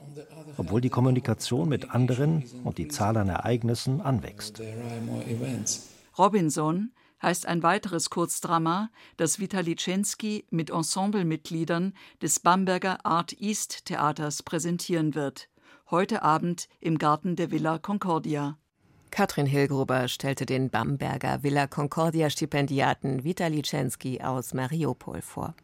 obwohl 0.57 0.81
die 0.81 0.89
Kommunikation 0.89 1.69
mit 1.69 1.91
anderen 1.91 2.43
und 2.63 2.77
die 2.77 2.87
Zahl 2.87 3.17
an 3.17 3.29
Ereignissen 3.29 4.01
anwächst. 4.01 4.61
Robinson 6.17 6.91
heißt 7.21 7.45
ein 7.47 7.63
weiteres 7.63 8.09
Kurzdrama, 8.09 8.89
das 9.17 9.39
Vitali 9.39 9.75
Tschenski 9.75 10.45
mit 10.49 10.69
Ensemblemitgliedern 10.69 11.93
des 12.21 12.39
Bamberger 12.39 13.05
Art 13.05 13.33
East 13.39 13.85
Theaters 13.85 14.43
präsentieren 14.43 15.15
wird. 15.15 15.49
Heute 15.89 16.21
Abend 16.21 16.67
im 16.79 16.97
Garten 16.97 17.35
der 17.35 17.49
Villa 17.51 17.77
Concordia. 17.77 18.57
Katrin 19.09 19.45
Hilgruber 19.45 20.07
stellte 20.07 20.45
den 20.45 20.69
Bamberger 20.69 21.43
Villa 21.43 21.67
Concordia 21.67 22.29
Stipendiaten 22.29 23.23
Vitali 23.23 23.61
Tschenski 23.61 24.21
aus 24.21 24.53
Mariupol 24.53 25.21
vor. 25.21 25.55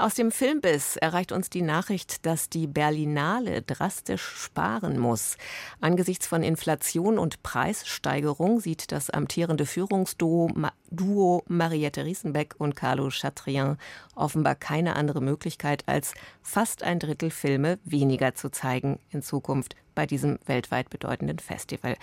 Aus 0.00 0.14
dem 0.14 0.30
Filmbiss 0.30 0.94
erreicht 0.94 1.32
uns 1.32 1.50
die 1.50 1.60
Nachricht, 1.60 2.24
dass 2.24 2.48
die 2.48 2.68
Berlinale 2.68 3.62
drastisch 3.62 4.22
sparen 4.22 4.96
muss. 4.96 5.36
Angesichts 5.80 6.28
von 6.28 6.44
Inflation 6.44 7.18
und 7.18 7.42
Preissteigerung 7.42 8.60
sieht 8.60 8.92
das 8.92 9.10
amtierende 9.10 9.66
Führungsduo 9.66 10.52
Duo 10.92 11.42
Mariette 11.48 12.04
Riesenbeck 12.04 12.54
und 12.58 12.76
Carlo 12.76 13.08
Chatrian 13.10 13.76
offenbar 14.14 14.54
keine 14.54 14.94
andere 14.94 15.20
Möglichkeit, 15.20 15.82
als 15.86 16.14
fast 16.42 16.84
ein 16.84 17.00
Drittel 17.00 17.30
Filme 17.30 17.80
weniger 17.84 18.36
zu 18.36 18.50
zeigen 18.50 19.00
in 19.10 19.20
Zukunft 19.20 19.74
bei 19.98 20.06
diesem 20.06 20.38
weltweit 20.46 20.90
bedeutenden 20.90 21.40
Festival. 21.40 21.96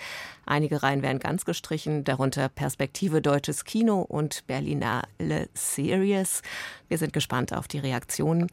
Einige 0.44 0.82
Reihen 0.82 1.00
werden 1.00 1.18
ganz 1.18 1.46
gestrichen, 1.46 2.04
darunter 2.04 2.50
Perspektive 2.50 3.22
Deutsches 3.22 3.64
Kino 3.64 4.02
und 4.02 4.46
Berlinale 4.46 5.48
Series. 5.54 6.42
Wir 6.88 6.98
sind 6.98 7.14
gespannt 7.14 7.54
auf 7.54 7.68
die 7.68 7.78
Reaktionen. 7.86 8.48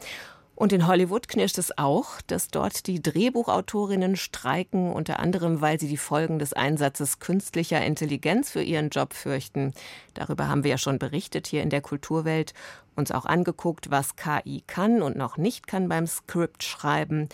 Und 0.56 0.72
in 0.72 0.86
Hollywood 0.86 1.28
knirscht 1.28 1.58
es 1.58 1.78
auch, 1.80 2.22
dass 2.28 2.50
dort 2.50 2.86
die 2.86 3.02
Drehbuchautorinnen 3.02 4.16
streiken, 4.16 4.94
unter 4.94 5.20
anderem, 5.20 5.62
weil 5.62 5.80
sie 5.80 5.88
die 5.88 5.98
Folgen 5.98 6.38
des 6.38 6.54
Einsatzes 6.54 7.20
künstlicher 7.20 7.84
Intelligenz 7.84 8.52
für 8.52 8.62
ihren 8.62 8.90
Job 8.90 9.14
fürchten. 9.14 9.74
Darüber 10.14 10.48
haben 10.48 10.64
wir 10.64 10.72
ja 10.72 10.78
schon 10.78 11.00
berichtet 11.00 11.48
hier 11.48 11.64
in 11.64 11.72
der 11.72 11.82
Kulturwelt, 11.82 12.54
uns 12.96 13.12
auch 13.12 13.26
angeguckt, 13.26 13.90
was 13.90 14.16
KI 14.16 14.64
kann 14.68 15.02
und 15.02 15.18
noch 15.18 15.38
nicht 15.38 15.66
kann 15.66 15.90
beim 15.90 16.06
Skript 16.06 16.62
schreiben. 16.62 17.30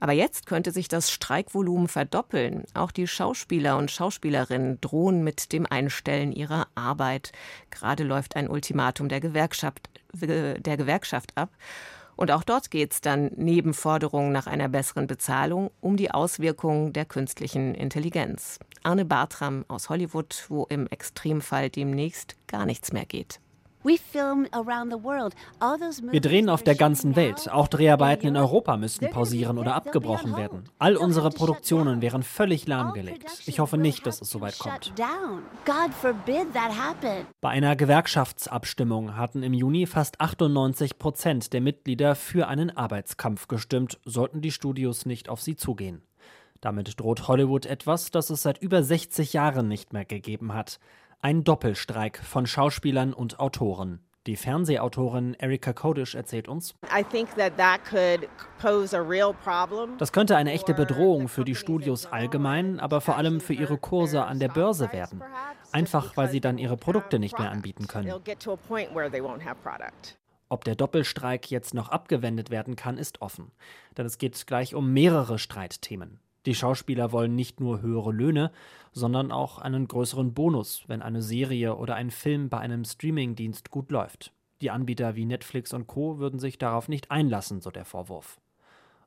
Aber 0.00 0.12
jetzt 0.12 0.46
könnte 0.46 0.70
sich 0.70 0.88
das 0.88 1.10
Streikvolumen 1.10 1.88
verdoppeln. 1.88 2.64
Auch 2.74 2.90
die 2.90 3.06
Schauspieler 3.06 3.76
und 3.76 3.90
Schauspielerinnen 3.90 4.80
drohen 4.80 5.24
mit 5.24 5.52
dem 5.52 5.66
Einstellen 5.66 6.32
ihrer 6.32 6.68
Arbeit. 6.74 7.32
Gerade 7.70 8.04
läuft 8.04 8.36
ein 8.36 8.48
Ultimatum 8.48 9.08
der 9.08 9.20
Gewerkschaft, 9.20 9.88
der 10.12 10.76
Gewerkschaft 10.76 11.36
ab. 11.36 11.50
Und 12.16 12.32
auch 12.32 12.42
dort 12.42 12.72
geht 12.72 12.92
es 12.92 13.00
dann 13.00 13.30
neben 13.36 13.74
Forderungen 13.74 14.32
nach 14.32 14.48
einer 14.48 14.68
besseren 14.68 15.06
Bezahlung 15.06 15.70
um 15.80 15.96
die 15.96 16.10
Auswirkungen 16.10 16.92
der 16.92 17.04
künstlichen 17.04 17.76
Intelligenz. 17.76 18.58
Arne 18.82 19.04
Bartram 19.04 19.64
aus 19.68 19.88
Hollywood, 19.88 20.44
wo 20.48 20.64
im 20.64 20.88
Extremfall 20.88 21.70
demnächst 21.70 22.36
gar 22.48 22.66
nichts 22.66 22.92
mehr 22.92 23.06
geht. 23.06 23.40
Wir 26.12 26.20
drehen 26.20 26.50
auf 26.50 26.62
der 26.62 26.74
ganzen 26.74 27.16
Welt. 27.16 27.50
Auch 27.50 27.68
Dreharbeiten 27.68 28.26
in 28.26 28.36
Europa 28.36 28.76
müssten 28.76 29.10
pausieren 29.10 29.58
oder 29.58 29.74
abgebrochen 29.74 30.36
werden. 30.36 30.64
All 30.78 30.96
unsere 30.96 31.30
Produktionen 31.30 32.02
wären 32.02 32.22
völlig 32.22 32.66
lahmgelegt. 32.66 33.42
Ich 33.46 33.60
hoffe 33.60 33.78
nicht, 33.78 34.06
dass 34.06 34.20
es 34.20 34.30
soweit 34.30 34.58
kommt. 34.58 34.92
Bei 37.40 37.48
einer 37.48 37.76
Gewerkschaftsabstimmung 37.76 39.16
hatten 39.16 39.42
im 39.42 39.54
Juni 39.54 39.86
fast 39.86 40.20
98 40.20 40.98
Prozent 40.98 41.52
der 41.52 41.60
Mitglieder 41.60 42.14
für 42.14 42.48
einen 42.48 42.76
Arbeitskampf 42.76 43.48
gestimmt, 43.48 43.98
sollten 44.04 44.40
die 44.40 44.52
Studios 44.52 45.06
nicht 45.06 45.28
auf 45.28 45.40
sie 45.40 45.56
zugehen. 45.56 46.02
Damit 46.60 46.98
droht 46.98 47.28
Hollywood 47.28 47.66
etwas, 47.66 48.10
das 48.10 48.30
es 48.30 48.42
seit 48.42 48.58
über 48.58 48.82
60 48.82 49.32
Jahren 49.32 49.68
nicht 49.68 49.92
mehr 49.92 50.04
gegeben 50.04 50.54
hat. 50.54 50.80
Ein 51.20 51.42
Doppelstreik 51.42 52.18
von 52.18 52.46
Schauspielern 52.46 53.12
und 53.12 53.40
Autoren. 53.40 53.98
Die 54.28 54.36
Fernsehautorin 54.36 55.34
Erika 55.34 55.72
Kodisch 55.72 56.14
erzählt 56.14 56.46
uns. 56.46 56.76
Das 59.98 60.12
könnte 60.12 60.36
eine 60.36 60.52
echte 60.52 60.74
Bedrohung 60.74 61.26
für 61.26 61.44
die 61.44 61.56
Studios 61.56 62.06
allgemein, 62.06 62.78
aber 62.78 63.00
vor 63.00 63.16
allem 63.16 63.40
für 63.40 63.54
ihre 63.54 63.78
Kurse 63.78 64.26
an 64.26 64.38
der 64.38 64.48
Börse 64.48 64.92
werden. 64.92 65.24
Einfach 65.72 66.16
weil 66.16 66.28
sie 66.28 66.40
dann 66.40 66.56
ihre 66.56 66.76
Produkte 66.76 67.18
nicht 67.18 67.36
mehr 67.36 67.50
anbieten 67.50 67.88
können. 67.88 68.12
Ob 70.50 70.64
der 70.64 70.76
Doppelstreik 70.76 71.50
jetzt 71.50 71.74
noch 71.74 71.88
abgewendet 71.88 72.50
werden 72.50 72.76
kann, 72.76 72.96
ist 72.96 73.22
offen. 73.22 73.50
Denn 73.96 74.06
es 74.06 74.18
geht 74.18 74.46
gleich 74.46 74.76
um 74.76 74.92
mehrere 74.92 75.40
Streitthemen. 75.40 76.20
Die 76.48 76.54
Schauspieler 76.54 77.12
wollen 77.12 77.34
nicht 77.34 77.60
nur 77.60 77.82
höhere 77.82 78.10
Löhne, 78.10 78.50
sondern 78.92 79.32
auch 79.32 79.58
einen 79.58 79.86
größeren 79.86 80.32
Bonus, 80.32 80.82
wenn 80.86 81.02
eine 81.02 81.20
Serie 81.20 81.76
oder 81.76 81.94
ein 81.94 82.10
Film 82.10 82.48
bei 82.48 82.56
einem 82.56 82.86
Streamingdienst 82.86 83.70
gut 83.70 83.90
läuft. 83.90 84.32
Die 84.62 84.70
Anbieter 84.70 85.14
wie 85.14 85.26
Netflix 85.26 85.74
und 85.74 85.88
Co 85.88 86.18
würden 86.18 86.40
sich 86.40 86.56
darauf 86.56 86.88
nicht 86.88 87.10
einlassen, 87.10 87.60
so 87.60 87.70
der 87.70 87.84
Vorwurf. 87.84 88.40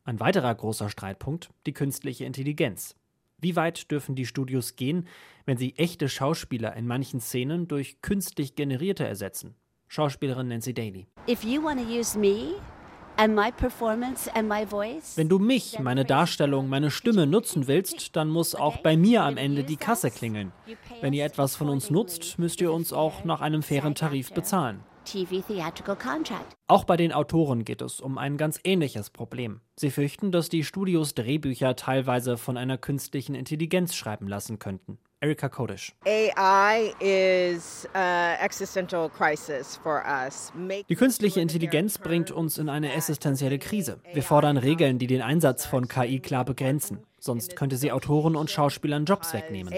Ein 0.04 0.20
weiterer 0.20 0.54
großer 0.54 0.92
Streitpunkt, 0.92 1.50
die 1.66 1.74
künstliche 1.74 2.26
Intelligenz. 2.26 2.96
Wie 3.40 3.56
weit 3.56 3.90
dürfen 3.90 4.14
die 4.14 4.28
Studios 4.28 4.76
gehen, 4.76 5.08
wenn 5.48 5.58
sie 5.58 5.76
echte 5.78 6.10
Schauspieler 6.10 6.76
in 6.76 6.86
manchen 6.86 7.20
Szenen 7.20 7.68
durch 7.68 8.04
künstlich 8.04 8.54
generierte 8.54 9.08
ersetzen? 9.08 9.56
Schauspielerin 9.88 10.50
Nancy 10.50 10.76
Daly. 10.76 11.08
If 11.28 11.44
you 11.44 11.64
want 11.64 11.80
to 11.80 11.92
use 11.92 12.16
me 12.16 12.62
wenn 15.16 15.30
du 15.30 15.38
mich, 15.38 15.78
meine 15.78 16.06
Darstellung, 16.06 16.70
meine 16.70 16.90
Stimme 16.90 17.28
nutzen 17.28 17.68
willst, 17.68 18.16
dann 18.16 18.30
muss 18.30 18.56
auch 18.56 18.78
bei 18.78 18.98
mir 18.98 19.22
am 19.24 19.38
Ende 19.38 19.64
die 19.64 19.78
Kasse 19.78 20.10
klingeln. 20.10 20.52
Wenn 21.02 21.14
ihr 21.14 21.24
etwas 21.24 21.56
von 21.56 21.70
uns 21.70 21.92
nutzt, 21.92 22.40
müsst 22.40 22.62
ihr 22.62 22.74
uns 22.74 22.92
auch 22.94 23.24
nach 23.24 23.42
einem 23.42 23.62
fairen 23.62 23.94
Tarif 23.94 24.34
bezahlen. 24.34 24.80
Auch 26.68 26.84
bei 26.84 26.98
den 26.98 27.14
Autoren 27.14 27.64
geht 27.64 27.84
es 27.84 28.02
um 28.02 28.18
ein 28.18 28.38
ganz 28.38 28.60
ähnliches 28.64 29.12
Problem. 29.12 29.62
Sie 29.76 29.92
fürchten, 29.92 30.32
dass 30.32 30.50
die 30.50 30.64
Studios 30.64 31.14
Drehbücher 31.14 31.76
teilweise 31.76 32.38
von 32.38 32.58
einer 32.58 32.80
künstlichen 32.80 33.36
Intelligenz 33.36 33.94
schreiben 33.94 34.28
lassen 34.28 34.58
könnten. 34.58 34.98
Erika 35.24 35.50
Kodisch. 35.50 35.94
Die 40.90 40.96
künstliche 40.96 41.40
Intelligenz 41.40 42.00
bringt 42.00 42.32
uns 42.32 42.58
in 42.58 42.70
eine 42.70 42.92
existenzielle 42.94 43.60
Krise. 43.60 44.00
Wir 44.14 44.24
fordern 44.24 44.58
Regeln, 44.58 44.98
die 44.98 45.06
den 45.06 45.22
Einsatz 45.22 45.68
von 45.68 45.88
KI 45.88 46.20
klar 46.22 46.44
begrenzen. 46.44 47.06
Sonst 47.20 47.56
könnte 47.56 47.78
sie 47.78 47.92
Autoren 47.92 48.36
und 48.36 48.50
Schauspielern 48.50 49.06
Jobs 49.06 49.32
wegnehmen. 49.36 49.72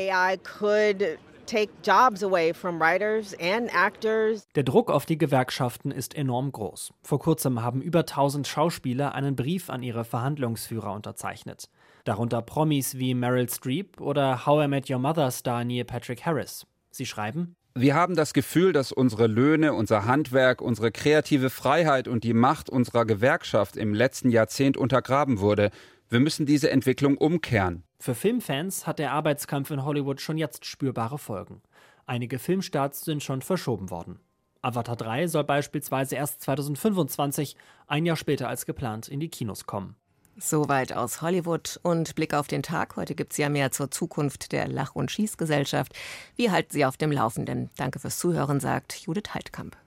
Der 4.55 4.63
Druck 4.63 4.89
auf 4.89 5.05
die 5.05 5.17
Gewerkschaften 5.17 5.91
ist 5.91 6.15
enorm 6.15 6.53
groß. 6.53 6.93
Vor 7.01 7.19
kurzem 7.19 7.61
haben 7.61 7.81
über 7.81 7.99
1000 7.99 8.47
Schauspieler 8.47 9.13
einen 9.13 9.35
Brief 9.35 9.69
an 9.69 9.83
ihre 9.83 10.05
Verhandlungsführer 10.05 10.93
unterzeichnet. 10.93 11.67
Darunter 12.03 12.41
Promis 12.41 12.97
wie 12.97 13.13
Meryl 13.13 13.49
Streep 13.49 14.01
oder 14.01 14.45
How 14.45 14.65
I 14.65 14.67
Met 14.67 14.89
Your 14.89 14.99
Mother 14.99 15.31
Star 15.31 15.63
Neil 15.63 15.85
Patrick 15.85 16.25
Harris. 16.25 16.67
Sie 16.91 17.05
schreiben, 17.05 17.55
wir 17.75 17.95
haben 17.95 18.15
das 18.15 18.33
Gefühl, 18.33 18.71
dass 18.71 18.91
unsere 18.91 19.25
Löhne, 19.25 19.73
unser 19.73 20.05
Handwerk, 20.05 20.61
unsere 20.61 20.91
kreative 20.91 21.49
Freiheit 21.49 22.07
und 22.07 22.23
die 22.23 22.33
Macht 22.33 22.69
unserer 22.69 23.05
Gewerkschaft 23.05 23.77
im 23.77 23.93
letzten 23.93 24.29
Jahrzehnt 24.29 24.77
untergraben 24.77 25.39
wurde. 25.39 25.71
Wir 26.09 26.19
müssen 26.19 26.45
diese 26.45 26.69
Entwicklung 26.69 27.17
umkehren. 27.17 27.83
Für 27.99 28.13
Filmfans 28.13 28.85
hat 28.85 28.99
der 28.99 29.11
Arbeitskampf 29.13 29.71
in 29.71 29.85
Hollywood 29.85 30.21
schon 30.21 30.37
jetzt 30.37 30.65
spürbare 30.65 31.17
Folgen. 31.17 31.63
Einige 32.05 32.37
Filmstarts 32.37 33.05
sind 33.05 33.23
schon 33.23 33.41
verschoben 33.41 33.89
worden. 33.89 34.19
Avatar 34.61 34.95
3 34.95 35.27
soll 35.27 35.43
beispielsweise 35.45 36.15
erst 36.15 36.41
2025, 36.41 37.55
ein 37.87 38.05
Jahr 38.05 38.17
später 38.17 38.49
als 38.49 38.65
geplant, 38.65 39.07
in 39.07 39.19
die 39.19 39.29
Kinos 39.29 39.65
kommen. 39.65 39.95
Soweit 40.37 40.93
aus 40.93 41.21
Hollywood 41.21 41.79
und 41.83 42.15
Blick 42.15 42.33
auf 42.33 42.47
den 42.47 42.63
Tag. 42.63 42.95
Heute 42.95 43.13
gibt 43.13 43.33
es 43.33 43.37
ja 43.37 43.49
mehr 43.49 43.71
zur 43.71 43.91
Zukunft 43.91 44.51
der 44.51 44.67
Lach- 44.67 44.95
und 44.95 45.11
Schießgesellschaft. 45.11 45.93
Wir 46.35 46.51
halten 46.51 46.71
Sie 46.71 46.85
auf 46.85 46.97
dem 46.97 47.11
Laufenden. 47.11 47.69
Danke 47.77 47.99
fürs 47.99 48.17
Zuhören, 48.17 48.59
sagt 48.59 48.95
Judith 48.95 49.33
Heidkamp. 49.35 49.77